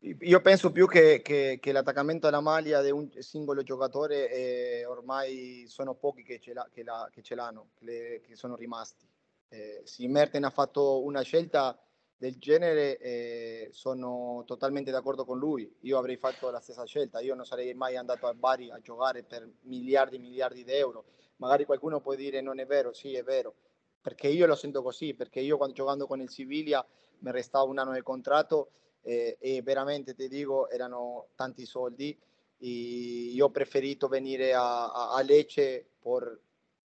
Io 0.00 0.40
penso 0.42 0.70
più 0.70 0.86
che, 0.86 1.22
che, 1.22 1.58
che, 1.58 1.72
l'attaccamento 1.72 2.26
alla 2.26 2.40
maglia 2.40 2.82
di 2.82 2.90
un 2.90 3.10
singolo 3.20 3.62
giocatore 3.62 4.30
eh, 4.30 4.84
ormai 4.84 5.64
sono 5.66 5.94
pochi 5.94 6.24
che 6.24 6.38
ce, 6.40 6.52
la, 6.52 6.68
che, 6.70 6.82
la, 6.82 7.10
ce 7.22 7.34
l'hanno, 7.34 7.70
che, 7.78 8.20
che 8.22 8.36
sono 8.36 8.56
rimasti. 8.56 9.08
Eh, 9.48 9.80
se 9.84 10.06
Merten 10.08 10.44
ha 10.44 10.50
fatto 10.50 11.02
una 11.04 11.22
scelta 11.22 11.74
del 12.22 12.38
genere, 12.38 12.98
eh, 12.98 13.68
sono 13.72 14.44
totalmente 14.46 14.92
d'accordo 14.92 15.24
con 15.24 15.38
lui. 15.38 15.68
Io 15.80 15.98
avrei 15.98 16.16
fatto 16.16 16.50
la 16.50 16.60
stessa 16.60 16.84
scelta. 16.84 17.18
Io 17.18 17.34
non 17.34 17.44
sarei 17.44 17.74
mai 17.74 17.96
andato 17.96 18.28
a 18.28 18.32
Bari 18.32 18.70
a 18.70 18.78
giocare 18.80 19.24
per 19.24 19.50
miliardi 19.62 20.14
e 20.14 20.18
miliardi 20.20 20.62
di 20.62 20.70
euro. 20.70 21.06
Magari 21.38 21.64
qualcuno 21.64 22.00
può 22.00 22.14
dire 22.14 22.40
non 22.40 22.60
è 22.60 22.64
vero, 22.64 22.92
sì 22.92 23.16
è 23.16 23.24
vero, 23.24 23.56
perché 24.00 24.28
io 24.28 24.46
lo 24.46 24.54
sento 24.54 24.84
così, 24.84 25.14
perché 25.14 25.40
io 25.40 25.56
quando 25.56 25.74
giocando 25.74 26.06
con 26.06 26.20
il 26.20 26.30
Siviglia 26.30 26.86
mi 27.18 27.32
restava 27.32 27.64
un 27.64 27.78
anno 27.78 27.92
di 27.92 28.02
contratto 28.02 28.70
eh, 29.02 29.36
e 29.40 29.60
veramente 29.62 30.14
ti 30.14 30.28
dico 30.28 30.68
erano 30.68 31.30
tanti 31.34 31.66
soldi 31.66 32.16
e 32.58 32.68
io 32.68 33.46
ho 33.46 33.50
preferito 33.50 34.06
venire 34.06 34.54
a, 34.54 34.92
a, 34.92 35.10
a 35.14 35.22
Lecce 35.22 35.86
per 36.00 36.38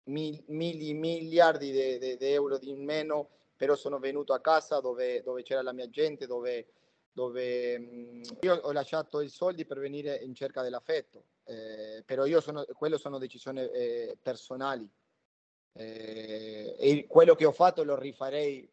mil, 0.04 0.44
mili, 0.50 0.94
miliardi 0.94 1.72
di 1.72 2.18
euro 2.28 2.60
di 2.60 2.76
meno 2.76 3.30
però 3.56 3.76
sono 3.76 4.00
venuto 4.00 4.34
a 4.34 4.42
casa 4.42 4.80
dove, 4.80 5.22
dove 5.22 5.44
c'era 5.44 5.62
la 5.62 5.74
mia 5.74 5.90
gente 5.90 6.28
dove, 6.28 6.68
dove 7.12 7.80
mh, 7.80 8.22
io 8.42 8.56
ho 8.56 8.72
lasciato 8.72 9.22
i 9.22 9.30
soldi 9.30 9.66
per 9.66 9.80
venire 9.80 10.16
in 10.18 10.34
cerca 10.34 10.62
dell'affetto 10.62 11.26
eh, 11.46 12.04
però 12.06 12.26
io 12.26 12.42
sono, 12.42 12.66
quello 12.74 12.98
sono 12.98 13.18
decisioni 13.18 13.62
eh, 13.62 14.18
personali 14.22 14.90
eh, 15.74 16.76
e 16.78 17.06
quello 17.08 17.36
che 17.36 17.46
ho 17.46 17.52
fatto 17.52 17.84
lo 17.84 17.98
rifarei 17.98 18.70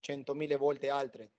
centomila 0.00 0.56
volte 0.56 0.88
altre 0.88 1.30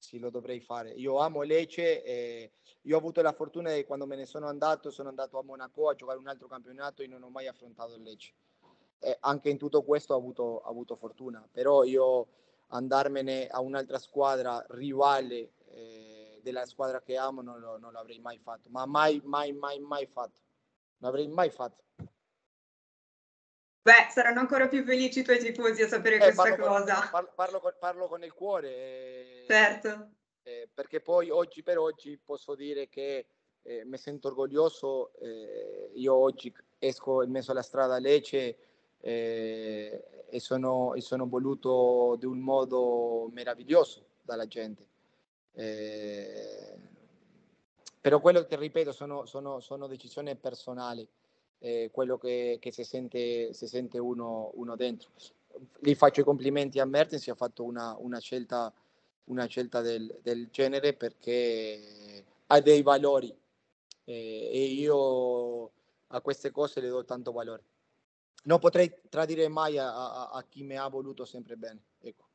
sì, 0.00 0.18
lo 0.18 0.30
dovrei 0.30 0.60
fare. 0.60 0.92
Io 0.92 1.18
amo 1.18 1.42
Lecce 1.42 2.02
e 2.02 2.52
io 2.82 2.94
ho 2.94 2.98
avuto 2.98 3.20
la 3.20 3.32
fortuna 3.32 3.70
che 3.70 3.84
quando 3.84 4.06
me 4.06 4.16
ne 4.16 4.24
sono 4.24 4.48
andato, 4.48 4.90
sono 4.90 5.10
andato 5.10 5.38
a 5.38 5.42
Monaco 5.42 5.90
a 5.90 5.94
giocare 5.94 6.18
un 6.18 6.26
altro 6.26 6.48
campionato 6.48 7.02
e 7.02 7.06
non 7.06 7.22
ho 7.22 7.28
mai 7.28 7.46
affrontato 7.46 7.94
il 7.94 8.02
Lecce. 8.02 8.32
E 9.02 9.16
anche 9.20 9.48
in 9.48 9.56
tutto 9.56 9.82
questo 9.82 10.14
ho 10.14 10.16
avuto, 10.16 10.42
ho 10.42 10.68
avuto 10.68 10.94
fortuna, 10.94 11.46
però 11.50 11.84
io 11.84 12.28
andarmene 12.68 13.48
a 13.48 13.60
un'altra 13.60 13.98
squadra 13.98 14.64
rivale 14.70 15.52
eh, 15.70 16.40
della 16.42 16.66
squadra 16.66 17.00
che 17.00 17.16
amo 17.16 17.40
non, 17.40 17.58
lo, 17.60 17.78
non 17.78 17.92
l'avrei 17.92 18.18
mai 18.18 18.38
fatto, 18.38 18.68
ma 18.70 18.86
mai, 18.86 19.20
mai, 19.24 19.52
mai, 19.52 19.78
mai 19.78 20.06
fatto. 20.06 20.40
Non 20.98 21.10
l'avrei 21.10 21.28
mai 21.28 21.50
fatto. 21.50 21.84
Beh, 23.82 24.08
saranno 24.10 24.40
ancora 24.40 24.68
più 24.68 24.84
felici 24.84 25.20
i 25.20 25.22
tuoi 25.22 25.38
tifosi 25.38 25.82
a 25.82 25.88
sapere 25.88 26.16
eh, 26.16 26.18
questa 26.18 26.42
parlo 26.42 26.66
cosa. 26.66 27.08
Parlo, 27.10 27.32
parlo, 27.34 27.60
con, 27.60 27.74
parlo, 27.78 28.08
con, 28.08 28.22
il 28.22 28.34
cuore. 28.34 28.68
Eh, 28.68 29.44
certo. 29.48 30.10
Eh, 30.42 30.68
perché 30.72 31.00
poi 31.00 31.30
oggi 31.30 31.62
per 31.62 31.78
oggi 31.78 32.18
posso 32.18 32.54
dire 32.54 32.88
che 32.90 33.26
eh, 33.62 33.84
mi 33.86 33.96
sento 33.96 34.28
orgoglioso. 34.28 35.14
Eh, 35.18 35.92
io 35.94 36.14
oggi 36.14 36.54
esco 36.78 37.22
in 37.22 37.30
mezzo 37.30 37.52
alla 37.52 37.62
strada 37.62 37.94
a 37.94 37.98
Lecce 37.98 38.58
eh, 39.00 40.26
e 40.28 40.40
sono, 40.40 40.94
e, 40.94 41.00
sono, 41.00 41.26
voluto 41.26 42.16
di 42.18 42.26
un 42.26 42.38
modo 42.38 43.28
meraviglioso 43.32 44.04
dalla 44.22 44.46
gente. 44.46 44.86
però 48.00 48.20
quello 48.20 48.44
che 48.44 48.56
ripeto 48.56 48.92
sono, 48.92 49.26
sono, 49.26 49.60
sono 49.60 49.86
decisioni 49.86 50.34
personali, 50.36 51.06
eh, 51.60 51.90
quello 51.92 52.18
che, 52.18 52.58
che, 52.60 52.72
si 52.72 52.84
sente, 52.84 53.52
si 53.52 53.66
sente 53.66 53.98
uno, 53.98 54.50
uno, 54.54 54.76
dentro. 54.76 55.10
Gli 55.78 55.94
faccio 55.94 56.20
i 56.20 56.24
complimenti 56.24 56.78
a 56.80 56.84
Mertens, 56.84 57.28
ha 57.28 57.34
fatto 57.34 57.64
una, 57.64 57.94
una 57.98 58.18
scelta, 58.18 58.72
una 59.24 59.46
scelta 59.46 59.80
del, 59.80 60.18
del, 60.22 60.48
genere 60.50 60.94
perché 60.94 62.24
ha 62.46 62.60
dei 62.60 62.82
valori 62.82 63.34
eh, 64.04 64.50
e 64.52 64.64
io 64.64 65.70
a 66.08 66.20
queste 66.20 66.50
cose 66.50 66.80
le 66.80 66.88
do 66.88 67.04
tanto 67.04 67.32
valore. 67.32 67.62
Non 68.42 68.58
potrei 68.58 68.92
tradire 69.08 69.48
mai 69.48 69.78
a, 69.78 69.92
a, 69.92 70.30
a 70.30 70.44
chi 70.48 70.62
mi 70.62 70.76
ha 70.76 70.88
voluto 70.88 71.24
sempre 71.24 71.56
bene. 71.56 71.82
Ecco. 72.00 72.28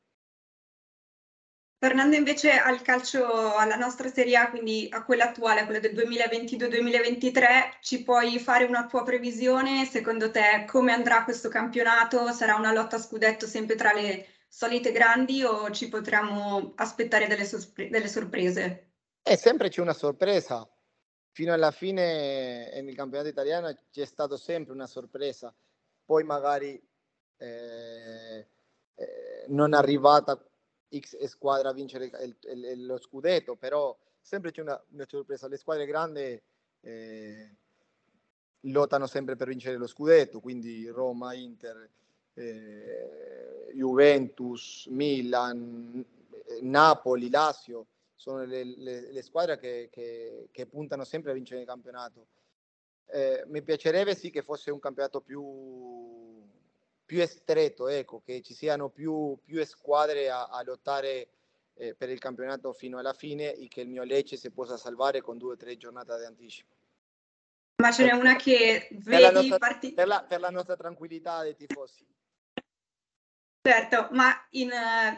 Tornando 1.78 2.16
invece 2.16 2.52
al 2.52 2.80
calcio, 2.80 3.54
alla 3.54 3.76
nostra 3.76 4.08
Serie 4.08 4.36
A, 4.36 4.48
quindi 4.50 4.88
a 4.90 5.04
quella 5.04 5.24
attuale, 5.24 5.60
a 5.60 5.64
quella 5.66 5.78
del 5.78 5.94
2022-2023, 5.94 7.78
ci 7.80 8.02
puoi 8.02 8.38
fare 8.38 8.64
una 8.64 8.86
tua 8.86 9.02
previsione? 9.02 9.84
Secondo 9.84 10.30
te 10.30 10.64
come 10.66 10.92
andrà 10.92 11.22
questo 11.24 11.50
campionato? 11.50 12.32
Sarà 12.32 12.54
una 12.54 12.72
lotta 12.72 12.96
a 12.96 12.98
scudetto 12.98 13.46
sempre 13.46 13.74
tra 13.76 13.92
le 13.92 14.26
solite 14.48 14.90
grandi 14.90 15.44
o 15.44 15.70
ci 15.70 15.88
potremmo 15.90 16.72
aspettare 16.76 17.26
delle, 17.26 17.44
sorpre- 17.44 17.90
delle 17.90 18.08
sorprese? 18.08 18.92
Eh, 19.22 19.36
sempre 19.36 19.68
c'è 19.68 19.82
una 19.82 19.92
sorpresa. 19.92 20.66
Fino 21.30 21.52
alla 21.52 21.72
fine 21.72 22.80
nel 22.80 22.94
campionato 22.94 23.28
italiano 23.28 23.70
c'è 23.90 24.06
stata 24.06 24.38
sempre 24.38 24.72
una 24.72 24.86
sorpresa. 24.86 25.54
Poi 26.06 26.24
magari 26.24 26.82
eh, 27.36 28.46
eh, 28.94 29.44
non 29.48 29.74
è 29.74 29.76
arrivata 29.76 30.42
X 30.96 31.22
squadra 31.26 31.68
a 31.68 31.74
vincere 31.74 32.06
il, 32.06 32.36
il, 32.42 32.86
lo 32.86 32.98
scudetto, 32.98 33.56
però 33.56 33.94
sempre 34.20 34.52
c'è 34.52 34.62
una, 34.62 34.82
una 34.90 35.04
sorpresa. 35.06 35.48
Le 35.48 35.58
squadre 35.58 35.84
grandi 35.84 36.40
eh, 36.80 37.56
lottano 38.60 39.06
sempre 39.06 39.36
per 39.36 39.48
vincere 39.48 39.76
lo 39.76 39.86
scudetto, 39.86 40.40
quindi 40.40 40.88
Roma, 40.88 41.34
Inter, 41.34 41.90
eh, 42.34 43.72
Juventus, 43.74 44.86
Milan, 44.86 46.04
Napoli, 46.62 47.28
Lazio 47.28 47.86
sono 48.14 48.44
le, 48.44 48.64
le, 48.64 49.12
le 49.12 49.22
squadre 49.22 49.58
che, 49.58 49.88
che, 49.90 50.48
che, 50.50 50.66
puntano 50.66 51.04
sempre 51.04 51.30
a 51.30 51.34
vincere 51.34 51.60
il 51.60 51.66
campionato. 51.66 52.26
Eh, 53.08 53.44
mi 53.46 53.62
piacerebbe 53.62 54.14
sì 54.14 54.30
che 54.30 54.42
fosse 54.42 54.70
un 54.70 54.80
campionato 54.80 55.20
più 55.20 56.44
più 57.06 57.24
stretto, 57.24 57.86
ecco, 57.86 58.20
che 58.20 58.42
ci 58.42 58.52
siano 58.52 58.88
più, 58.88 59.38
più 59.44 59.64
squadre 59.64 60.28
a, 60.28 60.46
a 60.46 60.62
lottare 60.64 61.28
eh, 61.74 61.94
per 61.94 62.10
il 62.10 62.18
campionato 62.18 62.72
fino 62.72 62.98
alla 62.98 63.12
fine 63.12 63.54
e 63.54 63.68
che 63.68 63.82
il 63.82 63.88
mio 63.88 64.02
Lecce 64.02 64.36
si 64.36 64.50
possa 64.50 64.76
salvare 64.76 65.20
con 65.20 65.38
due 65.38 65.52
o 65.52 65.56
tre 65.56 65.76
giornate 65.76 66.18
di 66.18 66.24
anticipo. 66.24 66.74
Ma 67.76 67.92
ce 67.92 68.04
n'è 68.04 68.12
una 68.12 68.34
che 68.34 68.88
vedi 68.90 69.04
per 69.04 69.20
la 69.20 69.30
nostra, 69.30 69.58
parti... 69.58 69.92
per 69.92 70.06
la, 70.06 70.24
per 70.24 70.40
la 70.40 70.50
nostra 70.50 70.76
tranquillità 70.76 71.42
dei 71.42 71.54
tifosi. 71.54 72.04
Certo, 73.66 74.08
ma 74.12 74.32
in, 74.50 74.70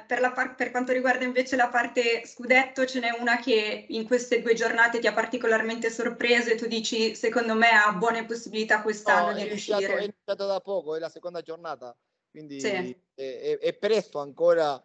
per, 0.07 0.21
la, 0.21 0.33
per, 0.57 0.71
quanto 0.71 0.93
riguarda 0.93 1.25
invece 1.25 1.55
la 1.55 1.69
parte 1.69 2.25
scudetto, 2.25 2.87
ce 2.87 3.01
n'è 3.01 3.11
una 3.21 3.39
che 3.39 3.85
in 3.89 4.07
queste 4.07 4.41
due 4.41 4.55
giornate 4.55 5.01
ti 5.01 5.07
ha 5.07 5.13
particolarmente 5.13 5.91
sorpreso 5.91 6.49
e 6.49 6.55
tu 6.55 6.67
dici, 6.67 7.15
secondo 7.15 7.55
me 7.55 7.69
ha 7.69 7.93
buone 7.93 8.25
possibilità 8.25 8.81
quest'anno 8.81 9.33
no, 9.33 9.37
di 9.37 9.45
riuscire. 9.45 9.77
Iniziato, 9.77 10.01
è 10.01 10.05
iniziato 10.05 10.47
da 10.47 10.61
poco, 10.61 10.97
è 10.97 10.99
la 10.99 11.11
seconda 11.11 11.43
giornata, 11.43 11.95
quindi 12.31 12.59
sì. 12.59 12.69
è, 12.69 12.97
è, 13.15 13.59
è, 13.59 13.75
presto 13.75 14.19
ancora 14.19 14.83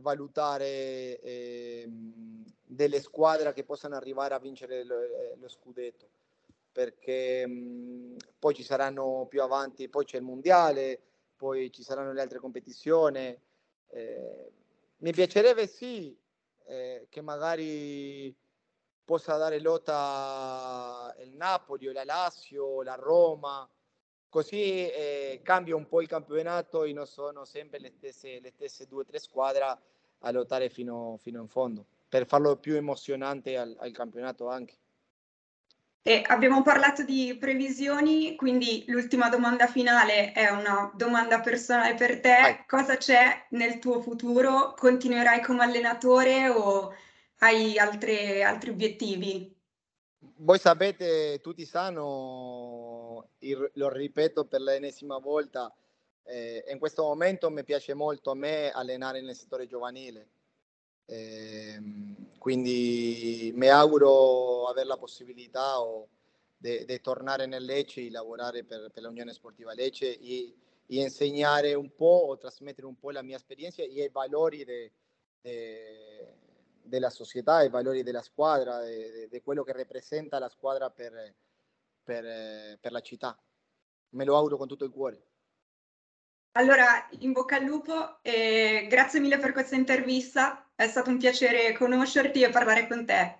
valutare 0.00 1.18
eh, 1.20 1.88
delle 1.88 3.00
squadre 3.00 3.54
che 3.54 3.64
possano 3.64 3.96
arrivare 3.96 4.34
a 4.34 4.38
vincere 4.38 4.84
lo, 4.84 5.00
eh, 5.00 5.36
lo 5.38 5.48
scudetto, 5.48 6.06
perché 6.70 7.46
mh, 7.46 8.16
poi 8.38 8.54
ci 8.54 8.62
saranno 8.62 9.26
più 9.26 9.40
avanti, 9.40 9.88
poi 9.88 10.04
c'è 10.04 10.18
il 10.18 10.22
mondiale 10.22 11.00
poi 11.36 11.70
ci 11.70 11.82
saranno 11.82 12.12
le 12.12 12.20
altre 12.20 12.38
competizioni. 12.38 13.38
Eh, 13.88 14.52
mi 14.98 15.12
piacerebbe 15.12 15.66
sì 15.66 16.18
eh, 16.64 17.06
che 17.08 17.20
magari 17.20 18.34
possa 19.04 19.36
dare 19.36 19.60
lotta 19.60 21.14
il 21.20 21.36
Napoli 21.36 21.86
o 21.88 21.92
la 21.92 22.04
Lazio 22.04 22.64
o 22.64 22.82
la 22.82 22.96
Roma, 22.96 23.68
così 24.28 24.90
eh, 24.90 25.40
cambia 25.44 25.76
un 25.76 25.86
po' 25.86 26.02
il 26.02 26.08
campionato 26.08 26.82
e 26.82 26.92
non 26.92 27.06
sono 27.06 27.44
sempre 27.44 27.78
le 27.78 27.90
stesse, 27.90 28.40
le 28.40 28.50
stesse 28.50 28.86
due 28.86 29.02
o 29.02 29.04
tre 29.04 29.18
squadre 29.20 29.78
a 30.20 30.30
lottare 30.32 30.68
fino, 30.68 31.16
fino 31.18 31.40
in 31.40 31.48
fondo, 31.48 31.86
per 32.08 32.26
farlo 32.26 32.56
più 32.56 32.74
emozionante 32.74 33.56
al, 33.56 33.76
al 33.78 33.92
campionato 33.92 34.48
anche. 34.48 34.76
E 36.06 36.22
abbiamo 36.24 36.62
parlato 36.62 37.02
di 37.02 37.36
previsioni, 37.36 38.36
quindi 38.36 38.84
l'ultima 38.86 39.28
domanda 39.28 39.66
finale 39.66 40.30
è 40.30 40.48
una 40.50 40.92
domanda 40.94 41.40
personale 41.40 41.96
per 41.96 42.20
te. 42.20 42.38
Vai. 42.40 42.64
Cosa 42.68 42.96
c'è 42.96 43.46
nel 43.50 43.80
tuo 43.80 44.00
futuro? 44.00 44.72
Continuerai 44.78 45.42
come 45.42 45.64
allenatore 45.64 46.48
o 46.48 46.94
hai 47.38 47.76
altre, 47.76 48.44
altri 48.44 48.70
obiettivi? 48.70 49.52
Voi 50.36 50.60
sapete, 50.60 51.40
tutti 51.42 51.64
sanno, 51.64 53.30
lo 53.72 53.88
ripeto 53.88 54.44
per 54.44 54.60
l'ennesima 54.60 55.18
volta, 55.18 55.74
eh, 56.22 56.64
in 56.68 56.78
questo 56.78 57.02
momento 57.02 57.50
mi 57.50 57.64
piace 57.64 57.94
molto 57.94 58.30
a 58.30 58.36
me 58.36 58.70
allenare 58.70 59.22
nel 59.22 59.34
settore 59.34 59.66
giovanile. 59.66 60.28
Eh, 61.04 61.82
quindi 62.46 63.50
mi 63.56 63.66
auguro 63.66 64.68
avere 64.68 64.86
la 64.86 64.96
possibilità 64.96 65.78
di 66.56 67.00
tornare 67.00 67.44
nel 67.46 67.64
Lecce 67.64 68.02
e 68.02 68.08
lavorare 68.08 68.62
per, 68.62 68.88
per 68.92 69.02
l'Unione 69.02 69.32
Sportiva 69.32 69.74
Lecce 69.74 70.16
e, 70.16 70.54
e, 70.86 71.02
insegnare 71.02 71.74
un 71.74 71.92
po' 71.96 72.26
o 72.28 72.38
trasmettere 72.38 72.86
un 72.86 72.96
po' 73.00 73.10
la 73.10 73.22
mia 73.22 73.34
esperienza 73.34 73.82
e 73.82 73.86
i 73.86 74.08
valori 74.12 74.62
de, 74.62 74.92
de, 75.40 76.34
della 76.84 77.10
società, 77.10 77.64
i 77.64 77.68
valori 77.68 78.04
della 78.04 78.22
squadra, 78.22 78.80
di 78.84 79.40
quello 79.42 79.64
che 79.64 79.72
rappresenta 79.72 80.38
la 80.38 80.48
squadra 80.48 80.88
per, 80.88 81.34
per, 82.04 82.78
per 82.78 82.92
la 82.92 83.00
città. 83.00 83.36
Me 84.10 84.24
lo 84.24 84.36
auguro 84.36 84.56
con 84.56 84.68
tutto 84.68 84.84
il 84.84 84.92
cuore. 84.92 85.20
Allora, 86.52 87.08
in 87.18 87.32
bocca 87.32 87.56
al 87.56 87.64
lupo 87.64 88.22
e 88.22 88.86
grazie 88.88 89.18
mille 89.18 89.38
per 89.38 89.50
questa 89.50 89.74
intervista. 89.74 90.65
È 90.78 90.86
stato 90.86 91.10
un 91.10 91.18
piacere 91.18 91.72
conoscerti 91.72 92.42
e 92.42 92.50
parlare 92.50 92.86
con 92.86 93.04
te. 93.04 93.34